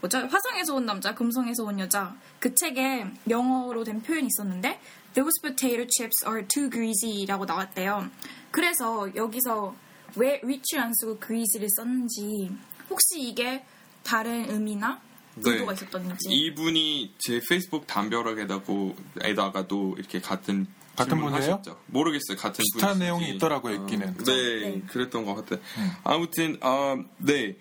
뭐죠? 0.00 0.18
화성에서 0.26 0.74
온 0.74 0.86
남자, 0.86 1.14
금성에서 1.14 1.62
온 1.62 1.78
여자 1.78 2.16
그 2.40 2.54
책에 2.54 3.04
영어로 3.28 3.84
된 3.84 4.02
표현이 4.02 4.26
있었는데 4.26 4.80
Those 5.14 5.40
potato 5.40 5.86
chips 5.88 6.24
are 6.26 6.46
too 6.46 6.68
greasy라고 6.68 7.44
나왔대요. 7.46 8.10
그래서 8.56 9.14
여기서 9.14 9.76
왜 10.16 10.40
rich를 10.42 10.82
안 10.82 10.90
쓰고 10.94 11.20
greasy를 11.20 11.68
썼는지 11.76 12.50
혹시 12.88 13.20
이게 13.20 13.66
다른 14.02 14.50
의미나 14.50 14.98
의도가 15.36 15.74
있었던지 15.74 16.30
이분이 16.30 17.16
제 17.18 17.38
페이스북 17.46 17.86
담벼락에다가도 17.86 18.94
이렇게 19.98 20.20
같은 20.22 20.66
같은 20.96 21.20
분이에요? 21.20 21.60
모르겠어요. 21.88 22.38
같은 22.38 22.64
비슷한 22.72 22.94
분이신지. 22.94 23.04
내용이 23.04 23.36
있더라고요, 23.36 23.74
읽기는. 23.82 24.16
네, 24.24 24.60
네. 24.60 24.82
그랬던 24.88 25.26
것 25.26 25.34
같아요. 25.34 25.60
아무튼 26.02 26.56
어, 26.62 26.96
네 27.18 27.56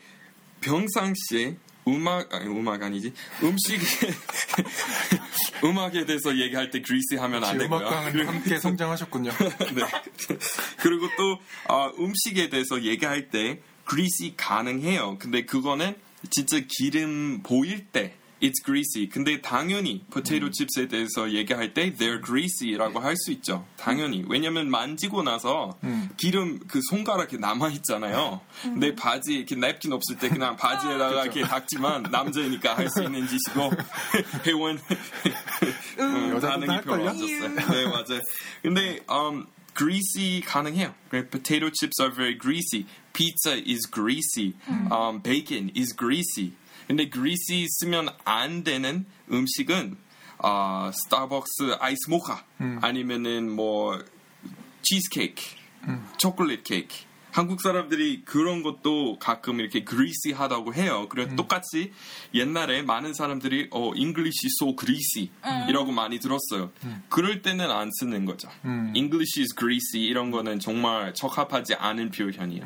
평상시에 0.61 1.57
음악 1.87 2.33
아니 2.33 2.45
음악 2.47 2.81
아니지 2.81 3.13
음식 3.43 3.79
음악에 5.63 6.05
대해서 6.05 6.35
얘기할 6.37 6.69
때 6.69 6.81
그리스 6.81 7.15
하면 7.15 7.43
안 7.43 7.57
되고요. 7.57 7.79
음악과는 7.79 8.27
함께 8.27 8.59
성장하셨군요. 8.59 9.31
네. 9.73 10.37
그리고 10.79 11.07
또 11.17 11.39
어, 11.73 11.91
음식에 11.99 12.49
대해서 12.49 12.83
얘기할 12.83 13.29
때 13.29 13.59
그리스 13.83 14.31
가능해요. 14.35 15.17
근데 15.19 15.45
그거는 15.45 15.95
진짜 16.29 16.59
기름 16.67 17.41
보일 17.43 17.85
때 17.85 18.15
it's 18.41 18.63
greasy. 18.63 19.07
근데 19.09 19.41
당연히 19.41 20.03
potato 20.11 20.49
chips에 20.51 20.87
대해서 20.87 21.31
얘기할 21.31 21.73
때 21.73 21.93
they're 21.93 22.23
greasy라고 22.23 22.99
할 22.99 23.15
수 23.17 23.31
있죠. 23.31 23.65
당연히. 23.77 24.23
왜냐면 24.27 24.69
만지고 24.69 25.23
나서 25.23 25.77
기름 26.17 26.59
그 26.67 26.79
손가락에 26.89 27.37
남아 27.37 27.69
있잖아요. 27.69 28.41
내 28.77 28.93
바지 28.95 29.35
이렇게 29.35 29.55
냅킨 29.55 29.93
없을 29.93 30.17
때 30.17 30.29
그냥 30.29 30.55
바지에다가 30.57 31.23
이렇게 31.23 31.41
닦지만 31.43 32.03
남자이니까 32.11 32.75
할 32.77 32.89
수 32.89 33.03
있는 33.03 33.25
짓이고 33.27 33.71
회원 34.45 34.79
음, 35.99 36.39
반응이 36.39 36.81
별로? 36.81 37.09
안 37.09 37.17
좋았어요. 37.17 37.49
네 37.49 37.85
맞아요. 37.87 38.21
근데 38.61 38.99
um, 39.09 39.45
greasy 39.75 40.41
가능해요. 40.41 40.93
그래, 41.09 41.27
potato 41.29 41.69
chips 41.69 41.99
are 42.01 42.13
very 42.13 42.37
greasy. 42.37 42.85
Pizza 43.13 43.55
is 43.55 43.87
greasy. 43.89 44.55
Um, 44.91 45.21
bacon 45.21 45.71
is 45.75 45.93
greasy. 45.95 46.53
근데 46.87 47.09
greasy 47.09 47.65
쓰면 47.69 48.09
안 48.23 48.63
되는 48.63 49.05
음식은 49.31 49.97
어, 50.39 50.91
스타벅스 50.93 51.77
아이스 51.79 52.09
모카 52.09 52.43
아니면은 52.81 53.49
뭐 53.49 54.03
치즈 54.81 55.09
케이크, 55.09 55.41
초콜릿 56.17 56.63
케이크. 56.63 56.95
한국 57.35 57.59
사람들이 57.59 58.21
그런 58.23 58.63
것도 58.63 59.19
가끔 59.19 59.59
이렇게 59.59 59.83
greasy하다고 59.83 60.73
해요. 60.73 61.07
그래 61.09 61.35
똑같이 61.35 61.91
옛날에 62.33 62.81
많은 62.81 63.13
사람들이 63.13 63.67
어 63.71 63.91
English 63.93 64.45
is 64.45 64.55
so 64.61 64.73
greasy 64.73 65.29
이라고 65.67 65.91
많이 65.91 66.19
들었어요. 66.19 66.71
그럴 67.09 67.41
때는 67.41 67.69
안 67.69 67.91
쓰는 67.99 68.23
거죠. 68.23 68.47
English 68.95 69.41
is 69.41 69.53
greasy 69.53 70.07
이런 70.07 70.31
거는 70.31 70.59
정말 70.61 71.13
적합하지 71.13 71.75
않은 71.75 72.11
표현이에요. 72.11 72.63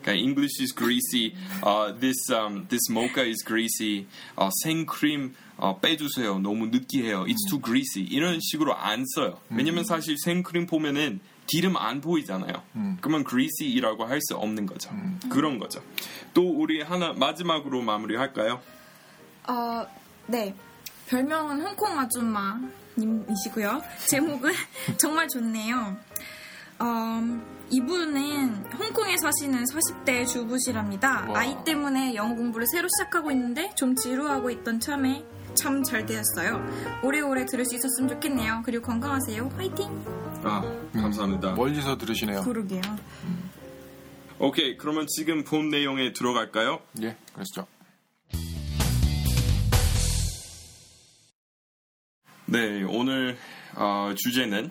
그러니까 0.00 0.12
English 0.14 0.62
is 0.62 0.74
greasy, 0.74 1.34
uh, 1.62 1.92
this 2.00 2.32
um, 2.32 2.66
this 2.68 2.90
mocha 2.90 3.22
is 3.28 3.44
greasy, 3.44 4.06
어, 4.36 4.48
생크림 4.62 5.34
어, 5.58 5.78
빼주세요. 5.80 6.38
너무 6.38 6.68
느끼해요. 6.68 7.24
It's 7.24 7.50
too 7.50 7.60
greasy. 7.62 8.06
이런 8.08 8.38
식으로 8.40 8.74
안 8.74 9.04
써요. 9.14 9.40
왜냐면 9.50 9.84
사실 9.84 10.16
생크림 10.16 10.66
보면은 10.66 11.20
기름 11.46 11.76
안 11.76 12.00
보이잖아요. 12.00 12.52
그러면 13.00 13.24
greasy라고 13.24 14.04
할 14.04 14.20
수 14.20 14.34
없는 14.36 14.66
거죠. 14.66 14.90
그런 15.28 15.58
거죠. 15.58 15.80
또 16.34 16.42
우리 16.50 16.82
하나 16.82 17.12
마지막으로 17.12 17.82
마무리할까요? 17.82 18.60
어, 19.48 19.86
네. 20.26 20.54
별명은 21.08 21.60
홍콩 21.60 21.98
아줌마 21.98 22.58
님이시고요. 22.98 23.80
제목은 24.08 24.52
정말 24.98 25.28
좋네요. 25.28 25.96
어, 26.78 27.40
이분은 27.70 28.72
홍콩에 28.78 29.16
사시는 29.16 29.64
40대 29.64 30.26
주부시랍니다. 30.26 31.26
와. 31.28 31.40
아이 31.40 31.56
때문에 31.64 32.14
영어 32.14 32.34
공부를 32.34 32.66
새로 32.72 32.88
시작하고 32.88 33.30
있는데 33.30 33.72
좀 33.76 33.94
지루하고 33.94 34.50
있던 34.50 34.80
참에 34.80 35.24
참 35.54 35.82
잘 35.84 36.04
되었어요. 36.04 36.62
오래오래 37.02 37.46
들을 37.46 37.64
수 37.64 37.74
있었으면 37.76 38.08
좋겠네요. 38.10 38.62
그리고 38.64 38.84
건강하세요. 38.86 39.48
화이팅! 39.56 40.25
아 40.48 40.62
감사합니다. 40.92 41.54
멀리서 41.54 41.98
들으시네요. 41.98 42.42
그러게요. 42.42 42.80
오케이 44.38 44.76
그러면 44.76 45.06
지금 45.08 45.42
본 45.42 45.70
내용에 45.70 46.12
들어갈까요? 46.12 46.80
예, 47.02 47.16
그러시죠. 47.32 47.66
네, 52.44 52.84
오늘 52.84 53.36
어, 53.74 54.14
주제는 54.16 54.70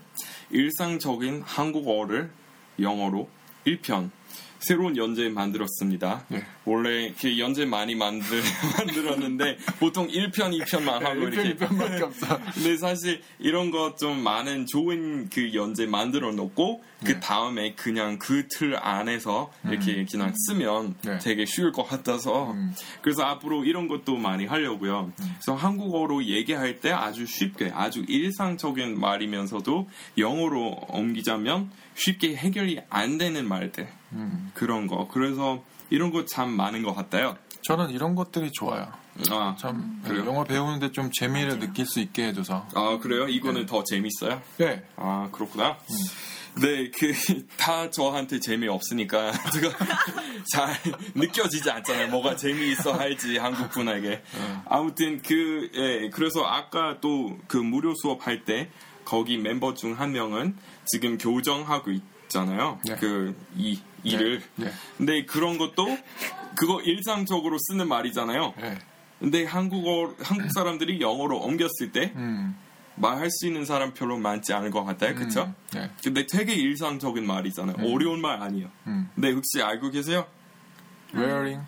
일상적인 0.50 1.42
한국어를 1.42 2.32
영어로 2.80 3.30
1편 3.68 4.12
새로운 4.60 4.98
연재 4.98 5.30
만들었습니다. 5.30 6.26
네. 6.30 6.44
원래 6.66 7.06
이렇게 7.06 7.38
연재 7.38 7.66
많이 7.66 7.96
만들, 7.96 8.42
만들었는데 8.78 9.58
보통 9.80 10.08
1편, 10.08 10.60
2편만 10.62 11.00
하고 11.00 11.28
이렇게 11.28 11.54
1편밖에 11.56 12.02
없어. 12.02 12.40
근데 12.54 12.78
사실 12.78 13.22
이런 13.40 13.72
거좀 13.72 14.20
많은 14.20 14.66
좋은 14.66 15.30
그 15.30 15.54
연재 15.54 15.86
만들어 15.86 16.32
놓고 16.32 16.84
그 17.06 17.20
다음에 17.20 17.74
그냥 17.76 18.18
그 18.20 18.48
틀 18.48 18.78
안에서 18.82 19.52
이렇게 19.66 20.06
그냥 20.06 20.34
쓰면 20.48 20.96
네. 21.04 21.18
되게 21.20 21.46
쉬울 21.46 21.72
것 21.72 21.84
같아서 21.84 22.54
그래서 23.02 23.24
앞으로 23.24 23.64
이런 23.66 23.88
것도 23.88 24.18
많이 24.18 24.46
하려고요. 24.46 25.12
그래서 25.18 25.56
한국어로 25.56 26.26
얘기할 26.26 26.80
때 26.80 26.92
아주 26.92 27.26
쉽게 27.26 27.72
아주 27.74 28.04
일상적인 28.08 29.00
말이면서도 29.00 29.90
영어로 30.18 30.86
옮기자면 30.90 31.72
쉽게 31.96 32.36
해결이 32.36 32.82
안 32.90 33.18
되는 33.18 33.48
말들 33.48 33.88
그런 34.54 34.88
거. 34.88 35.08
그래서 35.12 35.64
이런 35.90 36.12
거 36.12 36.26
참 36.26 36.52
많은 36.52 36.84
것 36.84 36.94
같아요. 36.96 37.38
저는 37.62 37.90
이런 37.92 38.16
것들이 38.16 38.52
좋아요. 38.52 38.92
아, 39.32 39.56
참 39.58 40.02
그래요? 40.06 40.26
영어 40.26 40.44
배우는데 40.44 40.92
좀 40.92 41.10
재미를 41.12 41.58
느낄 41.60 41.86
수 41.86 42.00
있게 42.00 42.28
해줘서. 42.28 42.68
아 42.76 42.98
그래요? 43.02 43.28
이거는 43.28 43.66
더 43.66 43.84
재밌어요? 43.84 44.42
네. 44.58 44.84
아 44.98 45.30
그렇구나. 45.32 45.78
네, 46.62 46.90
그 46.92 47.14
다 47.58 47.90
저한테 47.90 48.40
재미 48.40 48.68
없으니까 48.68 49.32
제가 49.52 49.70
잘 50.54 50.76
느껴지지 51.14 51.70
않잖아요. 51.70 52.08
뭐가 52.10 52.36
재미있어 52.36 52.94
할지 52.94 53.38
한국 53.38 53.70
분에게. 53.72 54.22
아무튼 54.66 55.22
그 55.22 55.70
예, 55.76 56.10
그래서 56.10 56.44
아까 56.46 57.00
또 57.02 57.38
그 57.48 57.58
무료 57.58 57.94
수업 57.96 58.26
할 58.28 58.46
때 58.46 58.70
거기 59.04 59.38
멤버 59.38 59.74
중 59.74 59.94
한 60.00 60.12
명은 60.14 60.56
지금 60.86 61.18
교정하고 61.18 61.92
있잖아요. 61.92 62.80
네. 62.86 62.96
그이 62.96 63.80
일을. 64.04 64.42
네. 64.56 64.72
근데 64.98 65.26
그런 65.26 65.58
것도 65.58 65.98
그거 66.56 66.82
일상적으로 66.82 67.58
쓰는 67.60 67.88
말이잖아요. 67.88 68.54
네. 68.58 68.78
근데 69.20 69.46
한국어 69.46 70.14
한국 70.22 70.52
사람들이 70.54 71.00
영어로 71.02 71.38
옮겼을 71.40 71.92
때 71.92 72.12
음. 72.16 72.56
말할 72.96 73.30
수 73.30 73.48
있는 73.48 73.66
사람 73.66 73.94
별로 73.94 74.18
많지 74.18 74.54
않을 74.54 74.72
것 74.72 74.84
같아요. 74.84 75.16
그쵸? 75.16 75.54
네. 75.74 75.90
근데 76.04 76.26
되게 76.26 76.54
일상적인 76.54 77.26
말이잖아요. 77.26 77.76
어려운 77.94 78.22
말 78.22 78.42
아니에요. 78.42 78.70
음. 78.88 79.10
근데 79.16 79.32
혹시 79.32 79.62
알고 79.62 79.92
계세요? 79.92 80.26
Wearing, 81.14 81.62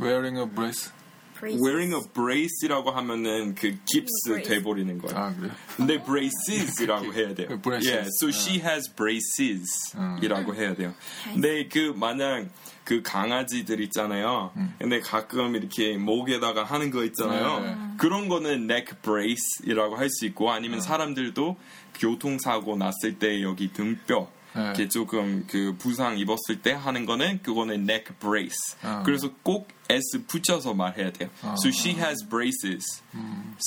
wearing 0.00 0.38
a 0.38 0.46
brace. 0.46 0.90
Braces. 1.38 1.62
Wearing 1.62 1.94
a 1.94 2.00
brace라고 2.12 2.90
하면은 2.90 3.54
그 3.54 3.78
깁스 3.84 4.30
Brace. 4.32 4.42
돼버리는 4.56 4.98
거예요. 4.98 5.16
아 5.16 5.32
그래. 5.36 5.50
근데 5.76 6.02
braces이라고 6.02 7.12
해야 7.14 7.32
돼요. 7.34 7.46
그 7.48 7.60
braces. 7.60 7.88
Yeah, 7.88 8.08
so 8.20 8.28
she 8.30 8.58
has 8.58 8.92
braces이라고 8.96 10.54
해야 10.56 10.74
돼요. 10.74 10.94
음. 11.28 11.32
근데 11.34 11.68
그 11.68 11.92
만약 11.96 12.46
그 12.88 13.02
강아지들 13.02 13.82
있잖아요. 13.82 14.50
근데 14.78 15.00
가끔 15.00 15.54
이렇게 15.56 15.98
목에다가 15.98 16.64
하는 16.64 16.90
거 16.90 17.04
있잖아요. 17.04 17.60
네. 17.60 17.76
그런 17.98 18.28
거는 18.30 18.62
neck 18.62 18.96
brace이라고 19.02 19.96
할 19.96 20.08
수 20.08 20.24
있고 20.24 20.46
네. 20.46 20.56
아니면 20.56 20.80
사람들도 20.80 21.56
교통사고 21.94 22.78
났을 22.78 23.18
때 23.18 23.42
여기 23.42 23.74
등뼈 23.74 24.30
네. 24.56 24.62
이렇게 24.62 24.88
조금 24.88 25.44
그 25.46 25.76
부상 25.78 26.16
입었을 26.16 26.62
때 26.62 26.72
하는 26.72 27.04
거는 27.04 27.42
그거는 27.42 27.82
neck 27.82 28.16
brace. 28.18 28.78
아. 28.82 29.02
그래서 29.04 29.28
꼭 29.42 29.68
s 29.90 30.24
붙여서 30.26 30.72
말해야 30.72 31.12
돼요. 31.12 31.28
So 31.62 31.68
she 31.68 31.94
has 31.94 32.26
braces. 32.26 33.02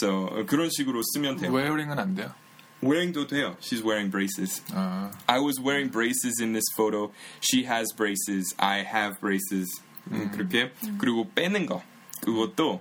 So 0.01 0.25
어, 0.31 0.45
그런 0.47 0.71
식으로 0.71 0.99
쓰면 1.13 1.35
돼요. 1.37 1.51
wearing은 1.51 1.99
안 1.99 2.15
돼요. 2.15 2.33
Wearing도 2.82 3.26
돼요. 3.26 3.56
She's 3.60 3.82
wearing 3.82 4.10
braces. 4.10 4.62
아, 4.72 5.10
I 5.26 5.40
was 5.40 5.58
wearing 5.58 5.90
braces 5.90 6.40
in 6.40 6.52
this 6.52 6.66
photo. 6.76 7.10
She 7.40 7.64
has 7.64 7.92
braces. 7.96 8.54
I 8.58 8.80
have 8.84 9.18
braces. 9.20 9.82
음, 10.10 10.30
그렇게 10.30 10.70
그리고 10.98 11.28
빼는 11.34 11.66
거 11.66 11.82
그것도 12.20 12.80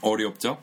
어렵죠. 0.00 0.60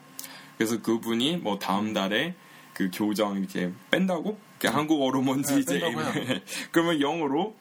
그래서 0.57 0.81
그분이 0.81 1.37
뭐 1.37 1.57
다음 1.59 1.93
달에 1.93 2.35
그 2.73 2.89
교정 2.93 3.37
이렇게 3.37 3.71
뺀다고? 3.91 4.37
그 4.59 4.67
한국어로 4.67 5.21
뭔지 5.21 5.55
네, 5.55 5.59
이제 5.59 5.79
뺀다고요. 5.79 6.39
그러면 6.71 7.01
영어로 7.01 7.55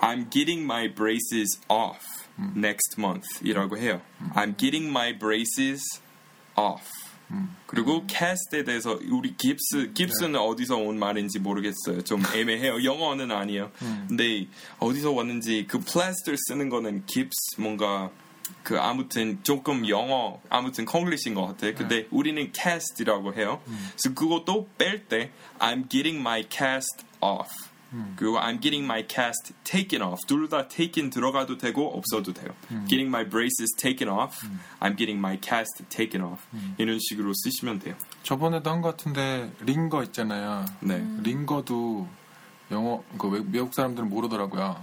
I'm 0.00 0.30
getting 0.30 0.64
my 0.64 0.92
braces 0.92 1.60
off 1.68 2.04
next 2.56 2.96
month 2.98 3.26
이라고 3.42 3.78
해요. 3.78 4.02
I'm 4.34 4.56
getting 4.58 4.88
my 4.90 5.16
braces 5.16 5.82
off. 6.56 6.84
그리고 7.65 8.05
cast에 8.07 8.63
대해서 8.63 8.97
우리 9.11 9.35
깁스 9.35 9.91
깁스는 9.93 10.35
어디서 10.39 10.77
온 10.77 10.97
말인지 10.97 11.39
모르겠어요. 11.39 12.03
좀 12.03 12.23
애매해요. 12.33 12.83
영어는 12.83 13.31
아니에요. 13.31 13.71
근데 14.07 14.47
어디서 14.79 15.11
왔는지 15.11 15.65
그 15.67 15.79
plaster 15.79 16.37
쓰는 16.47 16.69
거는 16.69 17.05
깁스 17.05 17.59
뭔가 17.59 18.09
그 18.63 18.79
아무튼 18.79 19.39
조금 19.43 19.87
영어 19.89 20.39
아무튼 20.49 20.85
콩글리시인 20.85 21.35
것 21.35 21.45
같아요. 21.47 21.75
근데 21.75 22.07
우리는 22.11 22.51
cast이라고 22.53 23.33
해요. 23.33 23.61
그래서 23.65 24.13
그것도 24.15 24.69
뺄 24.77 25.05
때 25.07 25.31
I'm 25.59 25.89
getting 25.89 26.19
my 26.19 26.45
cast 26.49 27.03
off. 27.19 27.49
그리고 28.15 28.39
I'm 28.39 28.61
getting 28.61 28.83
my 28.85 29.05
cast 29.07 29.53
taken 29.63 30.01
off. 30.01 30.25
둘 30.27 30.47
다 30.49 30.67
taken 30.67 31.09
들어가도 31.09 31.57
되고 31.57 31.87
없어도 31.97 32.33
돼요. 32.33 32.53
Getting 32.87 33.07
my 33.07 33.27
braces 33.27 33.73
taken 33.77 34.09
off. 34.09 34.35
I'm 34.79 34.95
getting 34.97 35.17
my 35.19 35.37
cast 35.41 35.83
taken 35.89 36.23
off. 36.25 36.43
이런 36.77 36.99
식으로 36.99 37.33
쓰시면 37.35 37.79
돼요. 37.79 37.95
저번에도 38.23 38.69
한 38.69 38.81
것 38.81 38.95
같은데 38.97 39.51
링거 39.61 40.03
있잖아요. 40.05 40.65
네. 40.81 41.05
링거도 41.23 42.07
영어 42.71 43.03
그 43.17 43.29
외- 43.29 43.43
미국 43.43 43.73
사람들은 43.73 44.09
모르더라고요. 44.09 44.75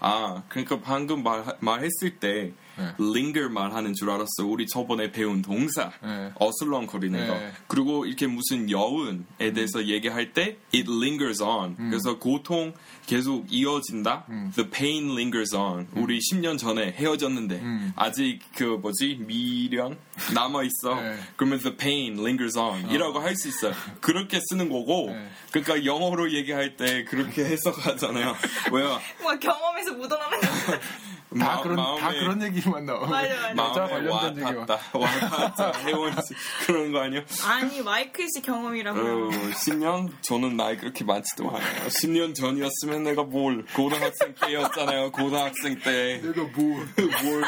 아, 0.00 0.42
그러니까 0.48 0.80
방금 0.80 1.22
말, 1.22 1.44
말했을 1.60 2.18
때 2.18 2.52
네. 2.76 2.94
linger 2.98 3.48
말하는 3.52 3.94
줄 3.94 4.10
알았어. 4.10 4.44
우리 4.46 4.66
저번에 4.66 5.10
배운 5.12 5.42
동사 5.42 5.92
네. 6.02 6.30
어슬렁거리는 6.34 7.18
네. 7.20 7.26
거. 7.26 7.38
그리고 7.66 8.06
이렇게 8.06 8.26
무슨 8.26 8.70
여운에 8.70 9.52
대해서 9.54 9.86
얘기할 9.86 10.32
때 10.32 10.56
it 10.74 10.90
lingers 10.90 11.42
on. 11.42 11.76
그래서 11.76 12.18
고통 12.18 12.72
계속 13.06 13.46
이어진다. 13.50 14.26
The 14.54 14.70
pain 14.70 15.10
lingers 15.10 15.54
on. 15.54 15.86
우리 15.94 16.18
10년 16.18 16.58
전에 16.58 16.92
헤어졌는데 16.92 17.54
음. 17.56 17.92
아직 17.96 18.40
그 18.56 18.64
뭐지 18.64 19.16
미련 19.26 19.96
남아 20.34 20.62
있어. 20.64 20.94
네. 21.00 21.18
그러면 21.36 21.58
the 21.60 21.76
pain 21.76 22.18
lingers 22.18 22.58
on 22.58 22.90
이라고 22.90 23.18
할 23.20 23.34
수 23.36 23.48
있어 23.48 23.68
요. 23.70 23.74
그렇게 24.00 24.40
쓰는 24.48 24.68
거고. 24.68 25.10
네. 25.10 25.28
그러니까 25.50 25.84
영어로 25.84 26.32
얘기할 26.32 26.76
때 26.76 27.04
그렇게 27.04 27.44
해석하잖아요. 27.44 28.34
왜요? 28.72 29.00
뭔가 29.22 29.38
경험에서 29.40 29.92
묻어나는 29.94 30.40
거. 30.40 30.46
다 31.38 31.46
마- 31.56 31.62
그런 31.62 31.76
다 31.76 31.82
마음에- 31.82 32.18
그런 32.20 32.42
얘기만 32.42 32.86
나와. 32.86 33.06
맞아, 33.06 33.52
맞아. 33.54 33.70
여자 33.82 33.86
관련된 33.94 34.30
얘기만. 34.36 34.56
와닿다. 34.58 34.98
와닿다. 34.98 35.72
해원씨 35.80 36.34
그런 36.66 36.92
거 36.92 37.00
아니야? 37.02 37.22
아니 37.46 37.82
마이클 37.82 38.26
씨 38.34 38.40
경험이라고요. 38.42 39.26
어, 39.26 39.30
10년? 39.30 40.10
저는 40.22 40.56
나이 40.56 40.76
그렇게 40.76 41.04
많지도 41.04 41.48
않아요. 41.48 41.88
10년 41.88 42.34
전이었으면 42.34 43.02
내가 43.04 43.22
뭘 43.24 43.64
고등학생 43.74 44.34
때였잖아요. 44.40 45.10
고등학생 45.12 45.78
때. 45.80 46.20
내가 46.22 46.42
뭐 46.42 46.52
뭘, 46.54 46.86
뭘. 47.24 47.44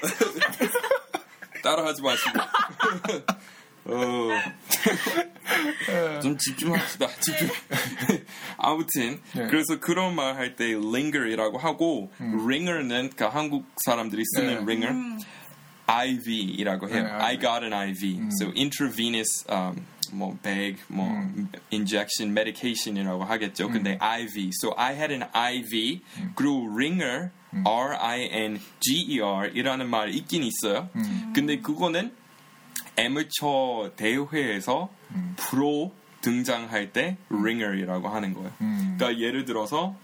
따라하지 1.62 2.02
마시고. 2.02 2.38
어. 3.88 4.30
좀 6.22 6.36
집중합시다. 6.38 7.08
집중. 7.20 7.48
아무튼 8.58 9.20
네. 9.34 9.46
그래서 9.48 9.80
그런 9.80 10.14
말 10.14 10.36
할 10.36 10.56
때 10.56 10.72
linger이라고 10.74 11.58
하고 11.58 12.10
ringer는 12.18 13.10
그 13.16 13.24
한국 13.24 13.66
사람들이 13.84 14.22
쓰는 14.34 14.54
네. 14.58 14.62
ringer 14.62 15.18
IV이라고 15.86 16.88
해요. 16.90 17.04
네, 17.04 17.10
I 17.10 17.38
got 17.38 17.62
an 17.64 17.72
IV. 17.72 18.28
So 18.40 18.52
intravenous 18.54 19.44
um, 19.50 19.84
뭐 20.12 20.36
bag, 20.42 20.76
뭐 20.88 21.06
injection, 21.72 22.32
medication이라고 22.32 23.24
하겠죠. 23.24 23.68
근데 23.70 23.96
IV. 24.00 24.50
So 24.62 24.74
I 24.76 24.94
had 24.94 25.12
an 25.12 25.22
IV. 25.32 26.02
그리고 26.34 26.68
ringer, 26.74 27.30
R 27.64 27.96
I 27.98 28.28
N 28.30 28.60
G 28.80 29.00
E 29.08 29.20
R 29.22 29.50
이라는 29.54 29.88
말 29.88 30.10
있긴 30.14 30.42
있어요. 30.44 30.90
근데 31.34 31.58
그거는 31.60 32.12
애무처 32.98 33.92
대회에서 33.96 34.90
프로 35.36 35.92
등장할 36.20 36.92
때 36.92 37.16
ringer이라고 37.30 38.08
하는 38.08 38.34
거예요. 38.34 38.52
그러니까 38.58 39.18
예를 39.18 39.44
들어서 39.44 39.94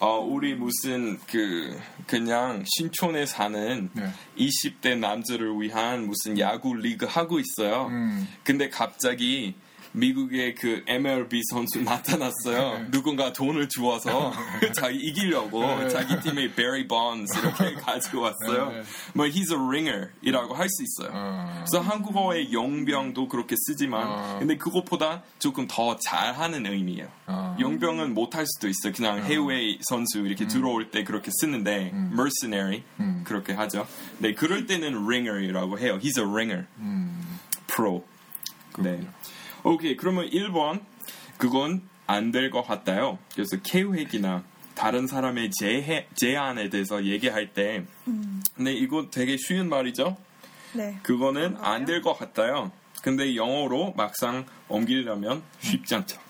어, 0.00 0.18
우리 0.18 0.54
무슨 0.54 1.18
그 1.26 1.78
그냥 2.06 2.64
신촌에 2.66 3.26
사는 3.26 3.90
네. 3.92 4.10
20대 4.38 4.98
남자를 4.98 5.58
위한 5.60 6.06
무슨 6.06 6.38
야구 6.38 6.74
리그 6.74 7.06
하고 7.06 7.38
있어요. 7.40 7.86
음. 7.86 8.28
근데 8.44 8.68
갑자기 8.68 9.54
미국의 9.96 10.54
그 10.54 10.82
MLB 10.86 11.40
선수 11.50 11.80
나타났어요. 11.80 12.90
누군가 12.90 13.32
돈을 13.32 13.68
주어서 13.68 14.32
자기 14.74 14.98
이기려고 14.98 15.60
네. 15.64 15.88
자기 15.88 16.20
팀의 16.20 16.52
베리 16.54 16.86
본스 16.86 17.38
이렇게 17.38 17.74
가지고 17.80 18.20
왔어요. 18.22 18.70
네. 18.72 18.82
뭐 19.14 19.26
he's 19.26 19.50
a 19.50 19.56
ringer이라고 19.58 20.54
할 20.54 20.66
수 20.68 20.82
있어요. 20.82 21.10
어. 21.14 21.54
그래서 21.64 21.80
한국어의 21.80 22.52
용병도 22.52 23.28
그렇게 23.28 23.54
쓰지만 23.56 24.06
어. 24.06 24.36
근데 24.38 24.56
그것보다 24.58 25.22
조금 25.38 25.66
더 25.68 25.96
잘하는 25.96 26.66
의미예요. 26.66 27.08
어. 27.26 27.56
용병은 27.58 28.12
못할 28.14 28.44
수도 28.46 28.68
있어요. 28.68 28.92
그냥 28.92 29.24
해외 29.24 29.78
선수 29.88 30.18
이렇게 30.20 30.46
들어올 30.46 30.90
때 30.90 31.04
그렇게 31.04 31.30
쓰는데 31.40 31.92
mercenary 32.12 32.82
음. 33.00 33.22
그렇게 33.24 33.54
하죠. 33.54 33.86
네, 34.18 34.34
그럴 34.34 34.66
때는 34.66 35.06
ringer이라고 35.08 35.78
해요. 35.78 35.98
He's 36.02 36.18
a 36.18 36.24
ringer. 36.28 36.66
음. 36.78 37.38
pro. 37.66 38.04
네. 38.78 39.00
오케이. 39.66 39.96
그러면 39.96 40.28
1번 40.30 40.80
그건 41.38 41.82
안 42.06 42.30
될 42.30 42.50
것 42.50 42.62
같아요. 42.62 43.18
그래서 43.34 43.56
계획이나 43.62 44.44
다른 44.74 45.06
사람의 45.06 45.50
제해, 45.58 46.06
제안에 46.14 46.68
대해서 46.70 47.04
얘기할 47.04 47.52
때 47.52 47.84
근데 48.54 48.72
이거 48.72 49.08
되게 49.10 49.36
쉬운 49.36 49.68
말이죠. 49.68 50.16
네. 50.74 50.98
그거는 51.02 51.56
안 51.60 51.84
될 51.84 52.00
것 52.02 52.16
같아요. 52.18 52.70
근데 53.02 53.34
영어로 53.34 53.94
막상 53.96 54.46
옮기려면 54.68 55.42
쉽지 55.58 55.94
않죠. 55.96 56.20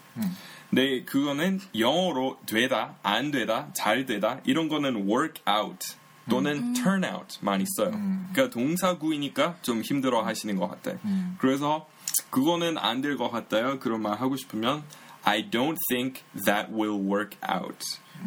네, 0.70 1.04
그거는 1.04 1.60
영어로 1.78 2.38
되다, 2.46 2.96
안 3.02 3.30
되다, 3.30 3.68
잘 3.74 4.06
되다 4.06 4.40
이런 4.44 4.68
거는 4.68 5.08
work 5.08 5.42
out 5.48 5.94
또는 6.28 6.72
turn 6.72 7.04
out만 7.04 7.60
있어요. 7.60 7.90
그러니까 8.32 8.50
동사구이니까 8.50 9.56
좀 9.62 9.82
힘들어 9.82 10.22
하시는 10.22 10.56
것 10.56 10.68
같아요. 10.68 10.98
그래서 11.38 11.86
그거는 12.30 12.76
안 12.78 13.00
될 13.02 13.16
것 13.16 13.30
같아요. 13.30 13.78
그런 13.78 14.02
말 14.02 14.18
하고 14.20 14.36
싶으면 14.36 14.84
I 15.24 15.48
don't 15.50 15.78
think 15.90 16.22
that 16.44 16.70
will 16.72 17.00
work 17.00 17.36
out 17.48 17.84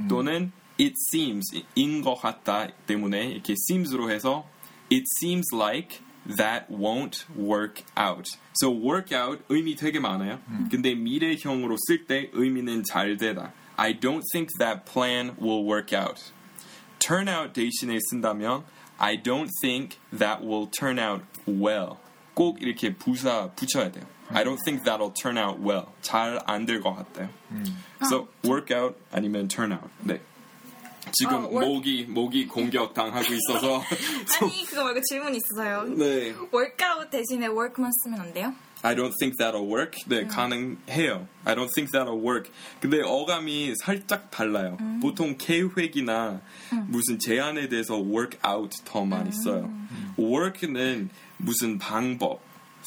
또는 0.10 0.52
it 0.80 0.94
seems 1.14 1.46
인 1.76 2.02
것 2.04 2.16
같다 2.16 2.68
때문에 2.88 3.32
이렇게 3.32 3.54
seems로 3.54 4.10
해서 4.12 4.46
it 4.92 5.04
seems 5.22 5.48
like 5.54 6.02
that 6.38 6.66
won't 6.70 7.26
work 7.38 7.84
out. 7.98 8.30
So 8.62 8.70
work 8.72 9.16
out 9.16 9.44
의미 9.50 9.76
되게 9.76 10.00
많아요. 10.00 10.40
근데 10.70 10.94
미래형으로 10.96 11.78
쓸 11.88 12.06
때 12.06 12.30
의미는 12.34 12.84
잘 12.84 13.18
되다. 13.18 13.54
I 13.78 13.98
don't 14.00 14.24
think 14.34 14.50
that 14.60 14.84
plan 14.92 15.36
will 15.42 15.64
work 15.66 15.94
out. 15.96 16.22
turn 17.00 17.30
out 17.30 17.54
대신에 17.54 17.98
쓴다면 18.10 18.64
I 18.98 19.16
don't 19.22 19.50
think 19.62 19.98
that 20.18 20.44
will 20.44 20.68
turn 20.70 21.00
out 21.00 21.24
well. 21.48 21.98
꼭 22.40 22.62
이렇게 22.62 22.96
부사 22.96 23.50
붙여야 23.52 23.92
돼요. 23.92 24.06
I 24.30 24.46
don't 24.46 24.60
think 24.64 24.86
that'll 24.86 25.14
turn 25.14 25.38
out 25.38 25.60
well. 25.62 25.88
잘 26.02 26.40
안 26.48 26.66
될 26.66 26.80
것 26.80 26.96
같아요. 26.96 27.28
So 28.06 28.30
work 28.46 28.72
out 28.74 28.96
아니면 29.12 29.50
turn 29.50 29.74
out. 29.74 29.90
네. 30.06 30.22
지금 31.12 31.34
아, 31.36 31.40
work- 31.50 31.68
목이 31.68 32.06
목이 32.08 32.48
공격 32.48 32.94
당하고 32.94 33.26
있어서 33.34 33.82
아니 34.42 34.64
그거 34.66 34.86
말고 34.86 35.02
질문 35.02 35.36
있어서요. 35.36 35.84
네. 35.98 36.32
workout 36.54 37.10
대신에 37.12 37.48
work만 37.48 37.92
쓰면 38.04 38.22
안 38.22 38.34
돼요? 38.34 38.54
I 38.84 38.96
don't 38.96 39.12
think 39.20 39.36
that'll 39.38 39.68
work. 39.70 39.98
네, 40.08 40.26
가능해요. 40.26 41.28
I 41.44 41.54
don't 41.56 41.68
think 41.76 41.92
that'll 41.92 42.24
work. 42.24 42.50
근데 42.80 43.02
어감이 43.04 43.74
살짝 43.84 44.32
달라요. 44.32 44.78
보통 45.02 45.36
계획이나 45.38 46.40
무슨 46.88 47.20
제안에 47.20 47.68
대해서 47.68 47.96
work 47.98 48.40
out 48.50 48.78
더 48.86 49.04
많이 49.04 49.32
써요. 49.34 49.70
work는 50.18 51.10
무슨 51.40 51.78
방법 51.78 52.42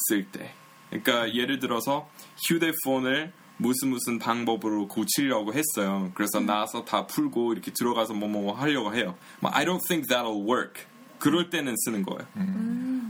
쓸 0.09 0.31
때. 0.31 0.53
그러니까 0.89 1.35
예를 1.35 1.59
들어서 1.59 2.09
휴대폰을 2.47 3.33
무슨 3.57 3.89
무슨 3.91 4.19
방법으로 4.19 4.89
고치려고 4.89 5.53
했어요. 5.55 6.11
그래서 6.15 6.41
나와서 6.41 6.85
다 6.85 7.07
풀고 7.07 7.53
이렇게 7.53 7.71
들어가서 7.73 8.15
뭐뭐 8.15 8.55
하려고 8.55 8.95
해요. 8.95 9.17
막, 9.41 9.57
I 9.57 9.65
don't 9.65 9.81
think 9.87 10.09
that'll 10.09 10.47
work. 10.49 10.85
그럴 11.19 11.51
때는 11.51 11.75
쓰는 11.77 12.03
거예요. 12.03 12.27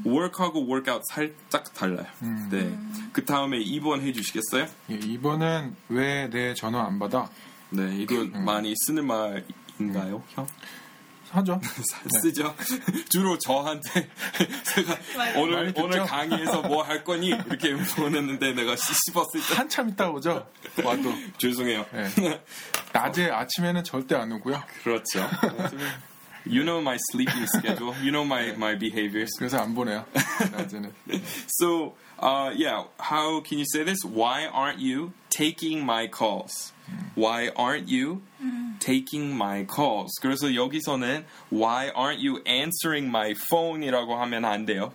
work하고 0.04 0.66
workout 0.66 1.02
살짝 1.10 1.72
달라요. 1.72 2.06
네. 2.50 2.78
그 3.12 3.24
다음에 3.24 3.58
2번 3.64 4.00
해주시겠어요? 4.02 4.66
예, 4.90 4.98
2번은 4.98 5.72
왜 5.88 6.28
내 6.28 6.52
전화 6.54 6.84
안 6.86 6.98
받아? 6.98 7.30
네, 7.70 7.96
이거 7.96 8.22
많이 8.44 8.74
쓰는 8.76 9.06
말인가요, 9.06 10.22
형? 10.30 10.46
하죠. 11.32 11.60
쓰죠. 12.22 12.54
주로 13.10 13.38
저한테 13.38 14.08
제가 14.74 14.96
오늘? 15.36 15.72
오늘 15.76 16.04
강의에서 16.04 16.62
뭐 16.62 16.82
할 16.82 17.04
거니 17.04 17.28
이렇게 17.28 17.74
보냈는데 17.96 18.52
내가 18.52 18.74
씨- 18.76 18.92
씹었을 19.06 19.40
때 19.48 19.54
한참 19.54 19.88
있다 19.88 20.10
오죠. 20.10 20.46
와도. 20.84 21.12
죄송해요. 21.38 21.86
네. 21.92 22.42
낮에 22.92 23.30
아침에는 23.30 23.84
절대 23.84 24.14
안 24.16 24.30
오고요. 24.32 24.62
그렇죠. 24.82 25.28
You 26.45 26.63
know 26.63 26.79
my 26.81 26.97
sleeping 27.11 27.45
schedule. 27.47 27.93
You 28.01 28.11
know 28.11 28.23
my 28.23 28.53
my 28.57 28.75
behaviors. 28.75 29.31
그래서 29.37 29.59
안 29.59 29.75
보내요. 29.75 30.05
낮에는. 30.13 30.91
So, 31.47 31.95
uh, 32.19 32.51
yeah, 32.55 32.83
how 32.99 33.41
can 33.41 33.57
you 33.59 33.65
say 33.65 33.83
this? 33.83 33.99
Why 34.05 34.45
aren't 34.45 34.79
you 34.79 35.11
taking 35.29 35.83
my 35.83 36.07
calls? 36.07 36.71
Why 37.15 37.49
aren't 37.49 37.89
you 37.89 38.21
taking 38.79 39.35
my 39.35 39.65
calls? 39.65 40.11
그래서 40.21 40.53
여기서는 40.55 41.25
Why 41.49 41.91
aren't 41.93 42.19
you 42.19 42.41
answering 42.47 43.07
my 43.09 43.33
phone이라고 43.51 44.15
하면 44.15 44.45
안 44.45 44.65
돼요. 44.65 44.93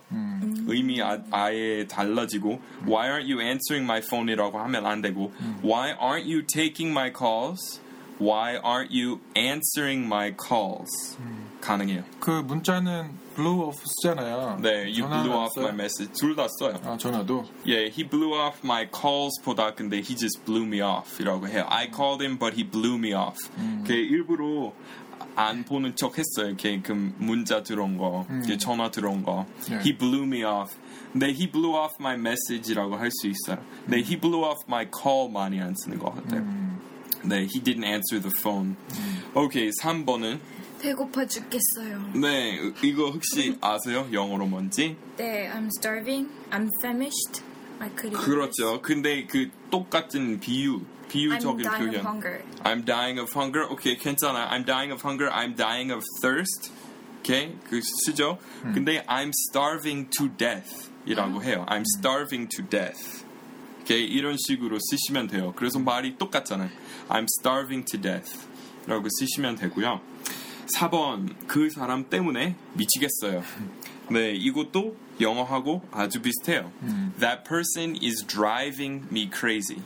의미 0.65 1.01
아, 1.01 1.19
아예 1.29 1.85
달라지고 1.87 2.59
Why 2.87 3.09
aren't 3.09 3.29
you 3.29 3.41
answering 3.41 3.85
my 3.85 4.01
phone이라고 4.01 4.57
하면 4.57 4.87
안 4.87 5.01
되고 5.03 5.31
Why 5.61 5.93
aren't 5.93 6.25
you 6.25 6.41
taking 6.41 6.89
my 6.91 7.11
calls? 7.11 7.79
Why 8.19 8.57
aren't 8.63 8.91
you 8.91 9.19
answering 9.35 10.05
my 10.05 10.33
calls? 10.37 11.17
가능해요. 11.61 12.03
그 12.19 12.29
문자는 12.29 13.09
blew 13.35 13.63
off 13.65 13.81
쓰잖아요. 13.83 14.59
네, 14.61 14.83
you 14.85 15.01
전화는 15.01 15.23
blew 15.23 15.33
안 15.33 15.43
off 15.43 15.51
써요? 15.55 15.65
my 15.65 15.73
message. 15.73 16.13
둘 16.13 16.35
다 16.35 16.47
써요. 16.59 16.79
아, 16.85 16.95
전화도. 16.97 17.43
Yeah, 17.65 17.89
he 17.89 18.07
blew 18.07 18.33
off 18.33 18.59
my 18.63 18.87
calls 18.87 19.41
보다 19.43 19.73
근데 19.73 19.97
he 19.97 20.15
just 20.15 20.45
blew 20.45 20.63
me 20.63 20.81
off 20.81 21.19
이라고 21.19 21.47
해요. 21.47 21.65
I 21.69 21.89
called 21.89 22.23
him 22.23 22.37
but 22.37 22.55
he 22.55 22.63
blew 22.63 22.95
me 22.97 23.13
off. 23.13 23.49
그 23.85 23.93
일부러 23.93 24.71
안 25.35 25.63
보는 25.65 25.95
척 25.95 26.17
했어요. 26.17 26.49
이렇게 26.49 26.81
그 26.81 26.91
문자 27.17 27.63
들어온 27.63 27.97
거, 27.97 28.25
이렇게 28.29 28.57
전화 28.57 28.91
들어온 28.91 29.23
거. 29.23 29.45
네. 29.67 29.79
He 29.79 29.97
blew 29.97 30.23
me 30.23 30.43
off. 30.43 30.77
네, 31.13 31.27
he 31.29 31.49
blew 31.49 31.75
off 31.75 31.95
my 31.99 32.15
message라고 32.15 32.95
할 32.97 33.09
수 33.09 33.27
있어요. 33.27 33.57
네, 33.87 33.97
he 33.97 34.19
blew 34.19 34.43
off 34.43 34.61
my 34.67 34.85
call 34.93 35.31
많이 35.31 35.59
안 35.59 35.73
쓰는 35.75 35.97
것 35.97 36.13
같아요. 36.13 36.43
네, 37.27 37.43
he 37.43 37.61
didn't 37.61 37.85
answer 37.85 38.19
the 38.21 38.31
phone. 38.41 38.75
오케이, 39.33 39.71
3번은 39.81 40.39
배고파 40.81 41.25
죽겠어요. 41.25 42.11
네, 42.15 42.59
이거 42.83 43.09
혹시 43.11 43.57
아세요? 43.61 44.07
영어로 44.11 44.45
뭔지? 44.45 44.97
네, 45.15 45.49
I'm 45.49 45.69
starving. 45.77 46.29
I'm 46.51 46.69
famished. 46.81 47.41
I 47.79 47.89
could 47.97 48.15
그렇죠. 48.17 48.81
근데 48.81 49.25
그 49.25 49.49
똑같은 49.71 50.39
비유, 50.39 50.79
I'm 50.79 51.07
비유적인 51.07 51.63
dying 51.63 51.91
표현. 51.91 51.95
of 51.95 52.05
hunger. 52.05 52.43
I'm 52.63 52.85
dying 52.85 53.19
of 53.19 53.31
hunger. 53.33 53.65
오케이, 53.71 53.97
괜찮아. 53.97 54.49
I'm 54.49 54.65
dying 54.65 54.91
of 54.91 55.01
hunger. 55.01 55.31
I'm 55.31 55.55
dying 55.55 55.93
of 55.93 56.03
thirst. 56.21 56.71
오케이, 57.19 57.55
그 57.69 57.79
쓰죠. 57.81 58.37
근데 58.73 59.01
I'm 59.05 59.31
starving 59.49 60.09
to 60.17 60.27
death 60.37 60.91
이라고 61.05 61.41
해요. 61.43 61.65
I'm 61.69 61.83
starving 61.97 62.49
to 62.57 62.67
death. 62.67 63.23
오케이, 63.88 64.04
이런 64.04 64.36
식으로 64.36 64.76
쓰시면 64.78 65.28
돼요. 65.28 65.54
그래서 65.56 65.78
말이 65.78 66.18
똑같잖아요. 66.18 66.68
I'm 67.08 67.26
starving 67.40 67.90
to 67.90 67.98
death 67.98 68.46
라고 68.86 69.08
쓰시면 69.08 69.56
되고요. 69.56 70.02
4번, 70.76 71.34
그 71.46 71.70
사람 71.70 72.10
때문에 72.10 72.54
미치겠어요. 72.74 73.42
네, 74.10 74.32
이것도 74.32 74.94
영어하고 75.22 75.88
아주 75.90 76.20
비슷해요. 76.20 76.70
That 77.18 77.44
person 77.48 77.96
is 78.02 78.22
driving 78.26 79.06
me 79.10 79.30
crazy. 79.32 79.80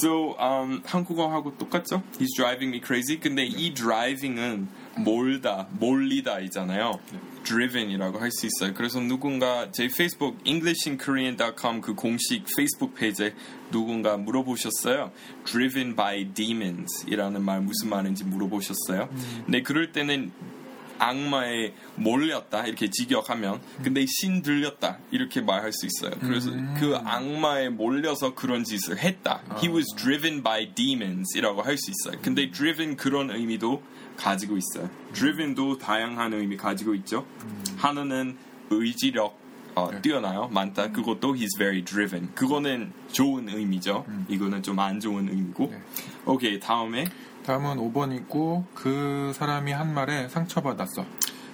So, 0.00 0.34
um, 0.40 0.80
한국어하고 0.86 1.58
똑같죠? 1.58 2.02
He's 2.18 2.34
driving 2.34 2.74
me 2.74 2.80
crazy. 2.82 3.20
근데 3.20 3.44
이 3.44 3.74
driving은 3.74 4.68
몰다, 5.04 5.68
몰리다 5.78 6.40
이잖아요. 6.40 6.98
driven이라고 7.44 8.18
할 8.18 8.30
수 8.30 8.46
있어요. 8.46 8.74
그래서 8.74 9.00
누군가 9.00 9.70
제 9.72 9.88
페이스북 9.88 10.38
englishinkorean.com 10.44 11.80
그 11.80 11.94
공식 11.94 12.44
페이스북 12.56 12.94
페이지에 12.94 13.34
누군가 13.70 14.16
물어보셨어요. 14.16 15.12
driven 15.44 15.96
by 15.96 16.28
demons 16.34 17.06
이라는 17.08 17.42
말 17.42 17.60
무슨 17.60 17.88
말인지 17.88 18.24
물어보셨어요. 18.24 19.08
근데 19.46 19.62
그럴 19.62 19.92
때는 19.92 20.30
악마에 20.98 21.72
몰렸다 21.96 22.66
이렇게 22.66 22.88
직역하면 22.90 23.60
근데 23.82 24.04
신 24.06 24.42
들렸다 24.42 24.98
이렇게 25.10 25.40
말할 25.40 25.72
수 25.72 25.86
있어요. 25.86 26.12
그래서 26.20 26.50
그 26.78 26.96
악마에 27.04 27.68
몰려서 27.70 28.34
그런 28.34 28.64
짓을 28.64 28.98
했다. 28.98 29.40
He 29.62 29.68
was 29.72 29.86
driven 29.96 30.42
by 30.42 30.74
demons이라고 30.74 31.62
할 31.62 31.76
수 31.78 31.90
있어요. 31.90 32.20
근데 32.22 32.50
driven 32.50 32.96
그런 32.96 33.30
의미도 33.30 33.82
가지고 34.16 34.56
있어요. 34.56 34.90
driven도 35.12 35.78
다양한 35.78 36.32
의미 36.34 36.56
가지고 36.56 36.94
있죠. 36.96 37.24
하나는 37.76 38.36
의지력 38.70 39.38
어, 39.76 39.90
뛰어나요 40.02 40.48
많다. 40.48 40.90
그것도 40.90 41.34
he's 41.34 41.56
very 41.56 41.84
driven. 41.84 42.34
그거는 42.34 42.92
좋은 43.12 43.48
의미죠. 43.48 44.04
이거는 44.28 44.62
좀 44.64 44.78
안 44.80 44.98
좋은 44.98 45.28
의미고. 45.28 45.72
오케이 46.26 46.58
다음에 46.58 47.04
다음은 47.48 47.78
5번이고 47.78 48.66
그 48.74 49.32
사람이 49.34 49.72
한 49.72 49.94
말에 49.94 50.28
상처받았어. 50.28 51.06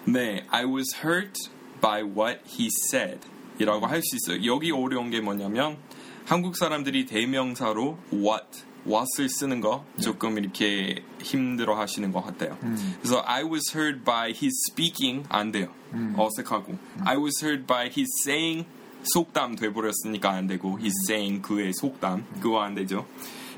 네, 0.06 0.44
I 0.50 0.64
was 0.64 0.92
hurt 0.96 1.48
by 1.80 2.02
what 2.02 2.40
he 2.48 2.68
said. 2.88 3.20
이라고 3.60 3.86
할 3.86 4.02
수 4.02 4.16
있어요. 4.16 4.44
여기 4.44 4.72
어려운 4.72 5.10
게 5.10 5.20
뭐냐면 5.20 5.78
한국 6.26 6.56
사람들이 6.56 7.06
대명사로 7.06 7.96
what, 8.12 8.64
what을 8.84 9.28
쓰는 9.28 9.60
거 9.60 9.84
조금 10.00 10.36
이렇게 10.36 11.04
힘들어 11.22 11.78
하시는 11.78 12.10
것 12.10 12.22
같아요. 12.26 12.58
그래서 13.00 13.22
I 13.24 13.44
was 13.44 13.70
hurt 13.72 14.02
by 14.04 14.30
his 14.30 14.50
speaking 14.72 15.24
안 15.28 15.52
돼요. 15.52 15.68
어색하고. 16.16 16.76
I 17.04 17.16
was 17.16 17.40
hurt 17.40 17.68
by 17.68 17.86
his 17.86 18.10
saying 18.26 18.66
속담 19.04 19.54
돼버렸으니까 19.54 20.28
안 20.28 20.48
되고 20.48 20.76
his 20.80 20.92
saying 21.08 21.40
그의 21.40 21.72
속담 21.72 22.26
그거 22.40 22.62
안 22.62 22.74
되죠. 22.74 23.06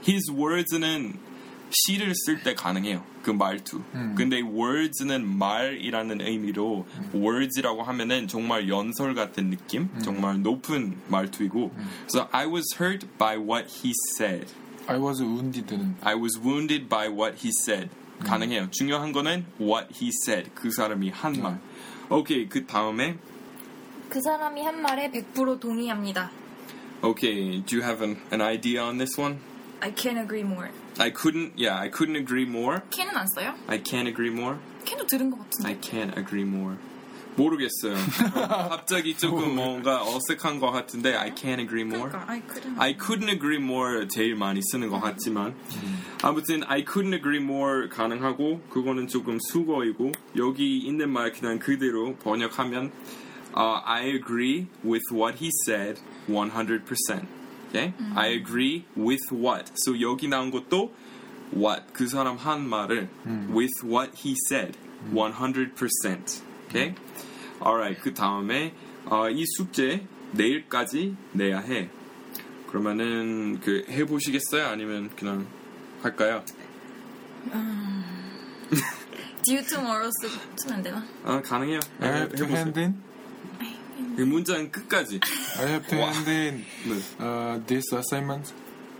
His 0.06 0.30
words는 0.30 1.34
시를 1.70 2.14
쓸 2.14 2.42
때 2.42 2.54
가능해요. 2.54 3.04
그 3.22 3.30
말투. 3.30 3.82
근데 4.14 4.40
words는 4.40 5.26
말이라는 5.26 6.20
의미로 6.20 6.86
words라고 7.12 7.82
하면은 7.82 8.28
정말 8.28 8.68
연설 8.68 9.14
같은 9.14 9.50
느낌, 9.50 9.88
정말 10.00 10.42
높은 10.42 10.96
말투이고. 11.08 11.72
그래서 12.06 12.28
I 12.30 12.46
was 12.46 12.64
hurt 12.80 13.06
by 13.18 13.36
what 13.36 13.66
he 13.68 13.92
said. 14.16 14.46
I 14.86 14.98
was 14.98 15.20
wounded는 15.20 15.96
I 16.02 16.14
was 16.14 16.38
wounded 16.38 16.88
by 16.88 17.08
what 17.08 17.36
he 17.44 17.50
said. 17.50 17.90
가능해요. 18.20 18.70
중요한 18.70 19.12
거는 19.12 19.44
what 19.60 19.88
he 20.00 20.10
said. 20.24 20.50
그 20.54 20.70
사람이 20.70 21.10
한 21.10 21.42
말. 21.42 21.58
오케이. 22.08 22.48
그 22.48 22.64
다음에 22.64 23.18
그 24.08 24.20
사람이 24.20 24.62
한 24.62 24.80
말에 24.80 25.10
100% 25.10 25.58
동의합니다. 25.60 26.30
Okay, 27.02 27.62
do 27.66 27.76
you 27.76 27.82
have 27.82 28.00
an, 28.02 28.16
an 28.32 28.40
idea 28.40 28.80
on 28.82 28.96
this 28.98 29.20
one? 29.20 29.38
I 29.81 29.91
can't 29.91 30.19
agree 30.19 30.43
more. 30.43 30.69
I 30.99 31.09
couldn't, 31.11 31.53
yeah, 31.57 31.75
I 31.79 31.89
couldn't 31.89 32.15
agree 32.15 32.45
more. 32.45 32.81
can은 32.91 33.15
안 33.15 33.25
써요? 33.35 33.55
I 33.67 33.81
can't 33.81 34.07
agree 34.07 34.29
more. 34.31 34.57
can도 34.85 35.05
들은 35.07 35.31
것 35.31 35.39
같은데. 35.39 35.67
I 35.67 35.79
can't 35.81 36.17
agree 36.17 36.43
more. 36.43 36.77
모르겠어요. 37.35 37.95
갑자기 38.69 39.15
조금 39.17 39.55
뭔가 39.55 40.03
어색한 40.03 40.59
것 40.59 40.69
같은데 40.71 41.15
I 41.15 41.33
can't 41.33 41.59
agree 41.59 41.83
more. 41.83 42.09
그러니까 42.09 42.29
I 42.31 42.41
couldn't. 42.41 42.79
I 42.79 42.97
couldn't 42.97 43.29
agree 43.29 43.57
more 43.57 44.07
제일 44.07 44.35
많이 44.35 44.61
쓰는 44.61 44.89
것 44.89 44.99
같지만 44.99 45.55
아무튼 46.21 46.61
I 46.67 46.83
couldn't 46.83 47.13
agree 47.13 47.41
more 47.41 47.89
가능하고 47.89 48.61
그거는 48.69 49.07
조금 49.07 49.39
수거이고 49.39 50.11
여기 50.37 50.77
있는 50.77 51.09
말 51.09 51.31
그냥 51.31 51.57
그대로 51.57 52.15
번역하면 52.17 52.91
uh, 53.55 53.81
I 53.85 54.07
agree 54.07 54.67
with 54.83 55.03
what 55.11 55.37
he 55.41 55.49
said 55.65 56.01
100%. 56.27 57.25
Okay? 57.68 57.92
I 58.14 58.28
agree 58.28 58.84
with 58.96 59.32
what. 59.32 59.72
So 59.76 59.92
여기 60.00 60.28
나온 60.28 60.50
것도 60.50 60.92
what 61.54 61.92
그 61.92 62.08
사람 62.08 62.36
한 62.36 62.68
말을 62.68 63.08
with 63.52 63.84
what 63.84 64.12
he 64.24 64.34
said 64.48 64.76
100%. 65.12 66.42
Okay? 66.68 66.94
Alright. 67.60 68.00
그 68.02 68.14
다음에 68.14 68.72
어, 69.06 69.28
이 69.30 69.44
숙제 69.46 70.06
내일까지 70.32 71.16
내야 71.32 71.60
해. 71.60 71.88
그러면은 72.68 73.60
그 73.60 73.84
해보시겠어요? 73.88 74.66
아니면 74.66 75.10
그냥 75.16 75.46
할까요? 76.02 76.42
due 79.44 79.62
tomorrow 79.62 80.10
쓰, 80.20 80.28
쓰면 80.56 80.76
안 80.76 80.82
되나? 80.82 81.04
아 81.24 81.40
가능해요. 81.40 81.78
To 82.36 82.46
해보세요. 82.46 82.94
이 84.18 84.22
문장 84.22 84.70
끝까지. 84.70 85.20
I 85.58 85.66
have 85.68 85.86
to 85.88 85.98
와. 85.98 86.10
hand 86.10 86.30
in 86.30 86.64
네. 86.84 87.00
uh, 87.20 87.66
this 87.66 87.84
assignment 87.94 88.52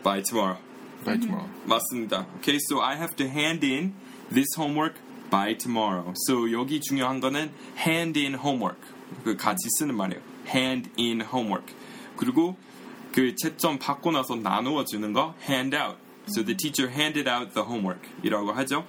By 0.02 0.22
tomorrow. 0.22 0.58
by 1.04 1.18
tomorrow. 1.18 1.48
맞습니다. 1.66 2.26
Okay, 2.38 2.58
so 2.70 2.80
I 2.80 2.96
have 2.96 3.14
to 3.16 3.26
hand 3.26 3.64
in 3.66 3.92
this 4.32 4.48
homework 4.56 4.94
by 5.30 5.54
tomorrow. 5.56 6.12
So 6.26 6.50
여기 6.52 6.80
중요한 6.80 7.20
거는 7.20 7.50
hand 7.78 8.18
in 8.18 8.34
homework. 8.34 8.80
그 9.24 9.36
같이 9.36 9.68
쓰는 9.78 9.94
말이에요. 9.96 10.20
hand 10.48 10.90
in 10.98 11.20
homework. 11.20 11.74
그리고 12.16 12.56
그 13.12 13.34
채점 13.36 13.78
받고 13.78 14.12
나서 14.12 14.34
나누어 14.36 14.84
주는 14.84 15.12
거 15.12 15.34
hand 15.48 15.76
out. 15.76 15.96
So 16.28 16.42
the 16.44 16.56
teacher 16.56 16.90
handed 16.90 17.28
out 17.28 17.52
the 17.54 17.64
homework. 17.66 18.08
이라고 18.22 18.52
하죠. 18.52 18.84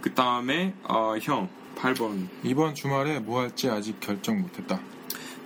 그 0.00 0.12
다음에 0.14 0.74
어, 0.84 1.16
형 1.20 1.48
8번. 1.76 2.28
이번 2.44 2.74
주말에 2.74 3.18
뭐 3.20 3.40
할지 3.40 3.68
아직 3.68 3.98
결정 4.00 4.40
못했다. 4.40 4.80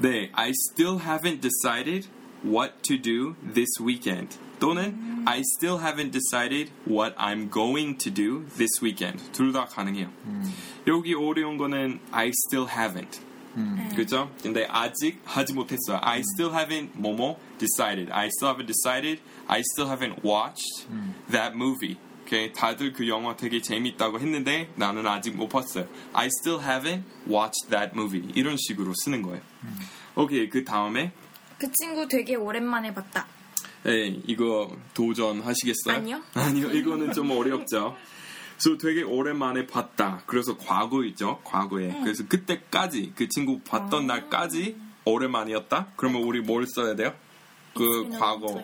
네, 0.02 0.30
I 0.34 0.52
still 0.72 1.00
haven't 1.00 1.42
decided 1.42 2.08
what 2.44 2.82
to 2.84 2.98
do 2.98 3.36
this 3.54 3.70
weekend. 3.80 4.38
또는 4.60 5.24
I 5.26 5.42
still 5.58 5.80
haven't 5.80 6.12
decided 6.12 6.72
what 6.88 7.16
I'm 7.18 7.50
going 7.50 7.98
to 7.98 8.12
do 8.12 8.46
this 8.58 8.82
weekend. 8.82 9.22
둘 9.32 9.52
다 9.52 9.66
가능해요. 9.66 10.10
여기 10.88 11.14
어려운 11.14 11.58
거는 11.58 12.00
I 12.12 12.32
still 12.48 12.68
haven't. 12.68 13.22
그죠? 13.96 14.32
근데 14.42 14.66
아직 14.70 15.20
하지 15.26 15.54
못했어요. 15.54 16.00
I 16.02 16.22
still 16.22 16.54
haven't 16.54 16.92
뭐뭐 16.96 17.38
decided. 17.58 18.10
I 18.12 18.28
still 18.28 18.54
haven't 18.54 18.68
decided. 18.68 19.20
I 19.48 19.62
still 19.74 19.90
haven't 19.90 20.24
watched 20.24 20.88
that 21.30 21.56
movie. 21.56 21.98
Okay? 22.27 22.53
다들 22.53 22.93
그 22.93 23.09
영화 23.09 23.37
되게 23.37 23.63
재밌다고 23.63 24.19
했는데 24.19 24.73
나는 24.75 25.07
아직 25.07 25.37
못 25.37 25.49
봤어요. 25.49 25.87
I 26.13 26.27
still 26.27 26.61
haven't 26.61 27.05
watched 27.29 27.71
that 27.71 27.93
movie. 27.95 28.29
이런 28.35 28.57
식으로 28.59 28.93
쓰는 29.05 29.23
거예요. 29.23 29.41
오케이, 30.17 30.51
그 30.51 30.65
다음에 30.65 31.13
그 31.59 31.71
친구 31.73 32.07
되게 32.09 32.35
오랜만에 32.35 32.93
봤다. 32.93 33.27
네, 33.85 34.21
이거 34.27 34.77
도전하시겠어요? 34.95 35.97
아니요. 35.97 36.23
아니요, 36.35 36.71
이거는 36.73 37.13
좀 37.13 37.31
어렵죠. 37.31 37.97
그래서 38.59 38.79
되게 38.79 39.03
오랜만에 39.03 39.67
봤다. 39.67 40.23
그래서 40.27 40.57
과거이죠, 40.57 41.41
과거에. 41.45 41.89
네. 41.89 42.01
그래서 42.03 42.27
그때까지 42.27 43.13
그 43.15 43.29
친구 43.29 43.61
봤던 43.61 44.11
아. 44.11 44.15
날까지 44.15 44.77
오랜만이었다. 45.05 45.89
그러면 45.97 46.23
우리 46.23 46.41
뭘 46.41 46.67
써야 46.67 46.97
돼요? 46.97 47.15
그 47.75 48.09
과거. 48.19 48.63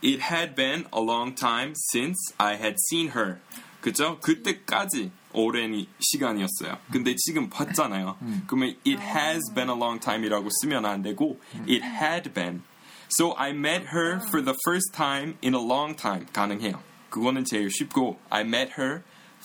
It 0.02 0.20
had 0.20 0.54
been 0.54 0.86
a 0.92 1.00
long 1.00 1.34
time 1.34 1.74
since 1.74 2.32
I 2.38 2.54
had 2.54 2.76
seen 2.90 3.08
her. 3.10 3.40
그죠? 3.80 4.18
그때까지 4.20 5.10
오랜 5.32 5.74
이- 5.74 5.88
시간이었어요. 6.00 6.78
근데 6.92 7.14
지금 7.16 7.48
봤잖아요. 7.50 8.16
그러면 8.46 8.76
it 8.86 9.00
has 9.00 9.42
been 9.54 9.68
a 9.70 9.76
long 9.76 9.98
time이라고 10.00 10.48
쓰면 10.50 10.84
안 10.84 11.02
되고 11.02 11.38
it 11.68 11.82
had 11.84 12.32
been. 12.34 12.62
So 13.08 13.34
I 13.36 13.50
met 13.52 13.86
her 13.92 14.20
for 14.28 14.42
the 14.42 14.54
first 14.66 14.92
time 14.92 15.36
in 15.42 15.54
a 15.54 15.60
long 15.62 15.96
time 15.96 16.26
가능해요. 16.32 16.80
그거는 17.10 17.44
제일 17.44 17.70
쉽고 17.70 18.18
I 18.30 18.42
met 18.42 18.72
her 18.78 19.02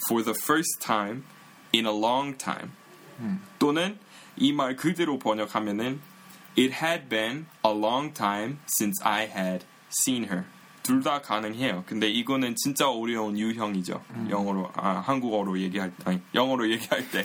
for 0.09 0.23
the 0.23 0.35
first 0.35 0.79
time 0.81 1.23
in 1.73 1.85
a 1.85 1.93
long 1.93 2.37
time. 2.37 2.71
또는 3.59 3.99
이 4.37 4.51
말 4.51 4.75
그대로 4.75 5.19
번역하면은 5.19 6.01
It 6.57 6.73
had 6.83 7.07
been 7.07 7.45
a 7.65 7.71
long 7.71 8.13
time 8.13 8.59
since 8.67 9.01
I 9.05 9.23
had 9.25 9.65
seen 10.02 10.24
her. 10.24 10.44
둘 10.82 11.02
다 11.02 11.20
가능해요. 11.20 11.82
근데 11.84 12.08
이거는 12.08 12.54
진짜 12.56 12.88
어려운 12.88 13.36
유형이죠. 13.36 14.00
영어로 14.30 14.70
아 14.76 15.00
한국어로 15.00 15.58
얘기할 15.60 15.92
아니 16.04 16.20
영어로 16.32 16.70
얘기할 16.70 17.10
때. 17.10 17.24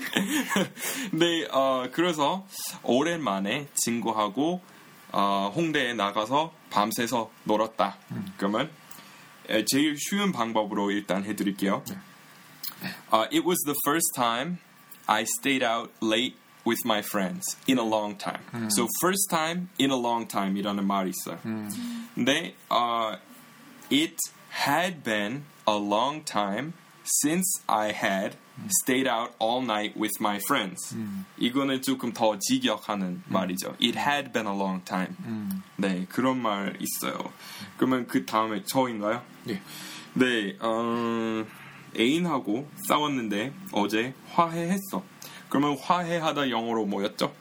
네, 1.14 1.48
어, 1.52 1.88
그래서 1.92 2.44
오랜만에 2.82 3.68
친구하고 3.76 4.62
어, 5.12 5.52
홍대에 5.56 5.94
나가서 5.94 6.54
밤새서 6.72 7.30
놀았다. 7.44 7.98
그러면 8.38 8.72
에, 9.48 9.64
제일 9.66 9.96
쉬운 10.00 10.32
방법으로 10.32 10.90
일단 10.90 11.24
해드릴게요. 11.24 11.84
Uh, 13.14 13.28
it 13.32 13.46
was 13.46 13.60
the 13.66 13.76
first 13.86 14.10
time 14.16 14.58
I 15.06 15.22
stayed 15.24 15.64
out 15.64 15.92
late 16.02 16.36
with 16.65 16.79
my 16.85 17.01
friends 17.03 17.57
in 17.69 17.79
a 17.79 17.85
long 17.85 18.17
time. 18.17 18.41
So 18.71 18.89
first 19.01 19.29
time 19.31 19.69
in 19.79 19.91
a 19.91 19.97
long 19.97 20.27
time이라는 20.27 20.85
말이 20.87 21.11
있어요. 21.11 21.39
근데 22.15 22.55
uh, 22.71 23.17
it 23.91 24.17
had 24.67 25.03
been 25.05 25.45
a 25.69 25.77
long 25.77 26.25
time 26.25 26.73
since 27.23 27.47
I 27.69 27.93
had 27.93 28.37
stayed 28.83 29.07
out 29.07 29.35
all 29.39 29.63
night 29.63 29.95
with 29.97 30.15
my 30.19 30.39
friends. 30.39 30.97
이거는 31.39 31.83
조금 31.83 32.13
더 32.13 32.37
직역하는 32.39 33.23
말이죠. 33.29 33.77
It 33.81 33.97
had 33.97 34.33
been 34.33 34.47
a 34.49 34.57
long 34.57 34.83
time. 34.85 35.15
네, 35.77 36.07
그런 36.09 36.41
말 36.43 36.77
있어요. 36.81 37.33
그러면 37.77 38.07
그 38.09 38.25
다음에 38.27 38.65
저인가요? 38.65 39.23
예. 39.51 39.61
네, 40.15 40.57
어, 40.61 41.45
애인하고 41.97 42.69
싸웠는데 42.89 43.53
어제 43.73 44.15
화해했어. 44.33 45.05
그러면 45.52 45.78
화해하다 45.78 46.50
영어로 46.50 46.86
뭐였죠? 46.86 47.34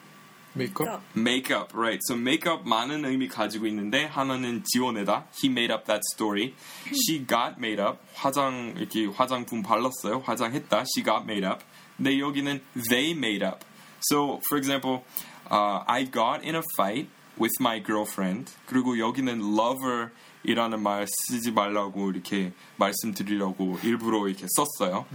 메이크업? 0.55 1.01
Make 1.17 1.57
up, 1.57 1.73
right? 1.73 2.01
So 2.09 2.19
make 2.19 2.51
up 2.51 2.69
많은 2.69 3.05
의미 3.05 3.29
가지고 3.29 3.69
있는데 3.69 4.05
하나는 4.05 4.65
지원해다. 4.65 5.27
He 5.41 5.49
made 5.49 5.73
up 5.73 5.85
that 5.87 6.01
story. 6.13 6.55
She 6.93 7.25
got 7.25 7.55
made 7.57 7.81
up. 7.81 7.99
화장 8.15 8.75
이렇게 8.77 9.07
화장품 9.07 9.63
발랐어요. 9.63 10.25
화장했다. 10.25 10.85
She 10.93 11.05
got 11.05 11.23
made 11.23 11.47
up. 11.47 11.65
근데 11.97 12.19
여기는 12.19 12.61
they 12.89 13.13
made 13.13 13.47
up. 13.47 13.65
So 14.11 14.41
for 14.49 14.59
example, 14.59 15.05
uh, 15.49 15.85
I 15.87 16.11
got 16.11 16.43
in 16.43 16.57
a 16.57 16.63
fight 16.77 17.09
with 17.39 17.55
my 17.61 17.81
girlfriend. 17.81 18.53
그리고 18.67 18.99
여기는 18.99 19.39
lover 19.39 20.11
이라는 20.43 20.83
말 20.83 21.07
쓰지 21.07 21.53
말라고 21.53 22.11
이렇게 22.11 22.53
말씀드리려고 22.77 23.79
일부러 23.85 24.27
이렇게 24.27 24.47
썼어요. 24.49 25.07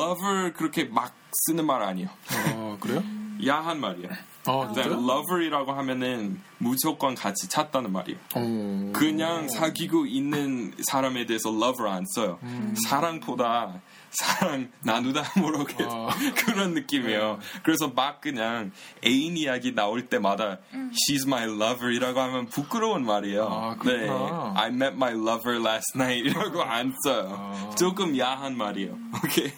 Lover 0.00 0.52
그렇게 0.52 0.84
막 0.84 1.14
쓰는 1.46 1.66
말 1.66 1.82
아니에요. 1.82 2.08
어, 2.54 2.76
그래요? 2.80 3.02
야한 3.44 3.80
말이에요. 3.80 4.08
아, 4.46 4.72
네, 4.74 4.82
lover이라고 4.84 5.72
하면은 5.72 6.40
무조건 6.58 7.14
같이 7.14 7.48
찾다는 7.48 7.92
말이에요. 7.92 8.18
어. 8.36 8.92
그냥 8.94 9.48
사귀고 9.48 10.06
있는 10.06 10.72
사람에 10.82 11.26
대해서 11.26 11.48
lover 11.48 11.90
안 11.90 12.04
써요. 12.14 12.38
사랑보다 12.86 13.80
사랑 14.14 14.70
나누다 14.82 15.40
모르겠 15.40 15.76
아. 15.88 16.08
그런 16.36 16.74
느낌이에요. 16.74 17.38
그래서 17.62 17.88
막 17.88 18.20
그냥 18.20 18.72
애인 19.04 19.36
이야기 19.36 19.74
나올 19.74 20.06
때마다 20.06 20.58
she's 20.72 21.26
my 21.26 21.44
lover이라고 21.44 22.20
하면 22.20 22.46
부끄러운 22.46 23.04
말이에요. 23.04 23.46
아, 23.46 23.76
네. 23.84 24.08
I 24.08 24.68
met 24.68 24.94
my 24.94 25.12
lover 25.12 25.60
last 25.60 25.92
night이라고 25.96 26.62
안 26.62 26.92
써요. 27.04 27.72
조금 27.76 28.16
야한 28.18 28.56
말이에요. 28.56 28.96
오케이, 29.24 29.52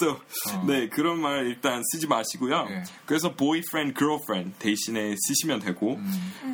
so 0.00 0.20
네 0.66 0.88
그런 0.88 1.20
말 1.20 1.46
일단 1.46 1.82
쓰지 1.92 2.06
마시고요. 2.06 2.64
네. 2.64 2.82
그래서 3.06 3.34
boyfriend, 3.34 3.98
girlfriend 3.98 4.58
대신에 4.58 5.14
쓰시면 5.16 5.60
되고 5.60 5.98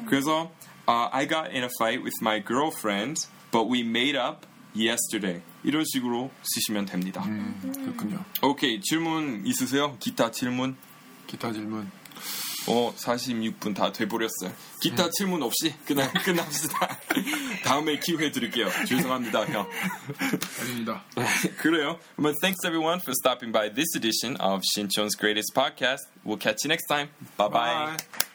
그래서 0.07 0.51
uh, 0.89 1.09
I 1.13 1.27
got 1.27 1.51
in 1.51 1.65
a 1.65 1.71
fight 1.81 2.03
with 2.03 2.15
my 2.21 2.41
girlfriend, 2.41 3.27
but 3.51 3.69
we 3.69 3.83
made 3.83 4.17
up 4.17 4.47
yesterday. 4.75 5.43
이런 5.65 5.85
식으로 5.85 6.31
쓰시면 6.43 6.87
됩니다. 6.87 7.25
음, 7.27 7.73
그렇군요. 7.75 8.25
오케이 8.43 8.81
질문 8.81 9.43
있으세요? 9.47 9.97
기타 9.99 10.31
질문? 10.31 10.77
기타 11.27 11.53
질문. 11.53 11.91
어 12.67 12.95
46분 12.97 13.75
다 13.75 13.93
돼버렸어요. 13.93 14.53
기타 14.81 15.11
질문 15.11 15.43
없이 15.43 15.75
그냥 15.87 16.11
끝납시다. 16.25 16.99
다음에 17.65 17.99
기회 17.99 18.31
드릴게요. 18.31 18.69
죄송합니다 18.89 19.45
형. 19.47 19.69
아닙니다. 20.61 21.03
그래요. 21.59 21.99
그러면 22.17 22.35
thanks 22.41 22.65
everyone 22.65 23.01
for 23.01 23.13
stopping 23.13 23.53
by 23.53 23.69
this 23.73 23.95
edition 23.97 24.37
of 24.41 24.63
Shinchon's 24.75 25.15
Greatest 25.19 25.53
Podcast. 25.55 26.01
We'll 26.25 26.39
catch 26.41 26.65
you 26.65 26.69
next 26.71 26.87
time. 26.89 27.09
Bye 27.37 27.49
bye. 27.49 27.97
Bye. 27.97 28.34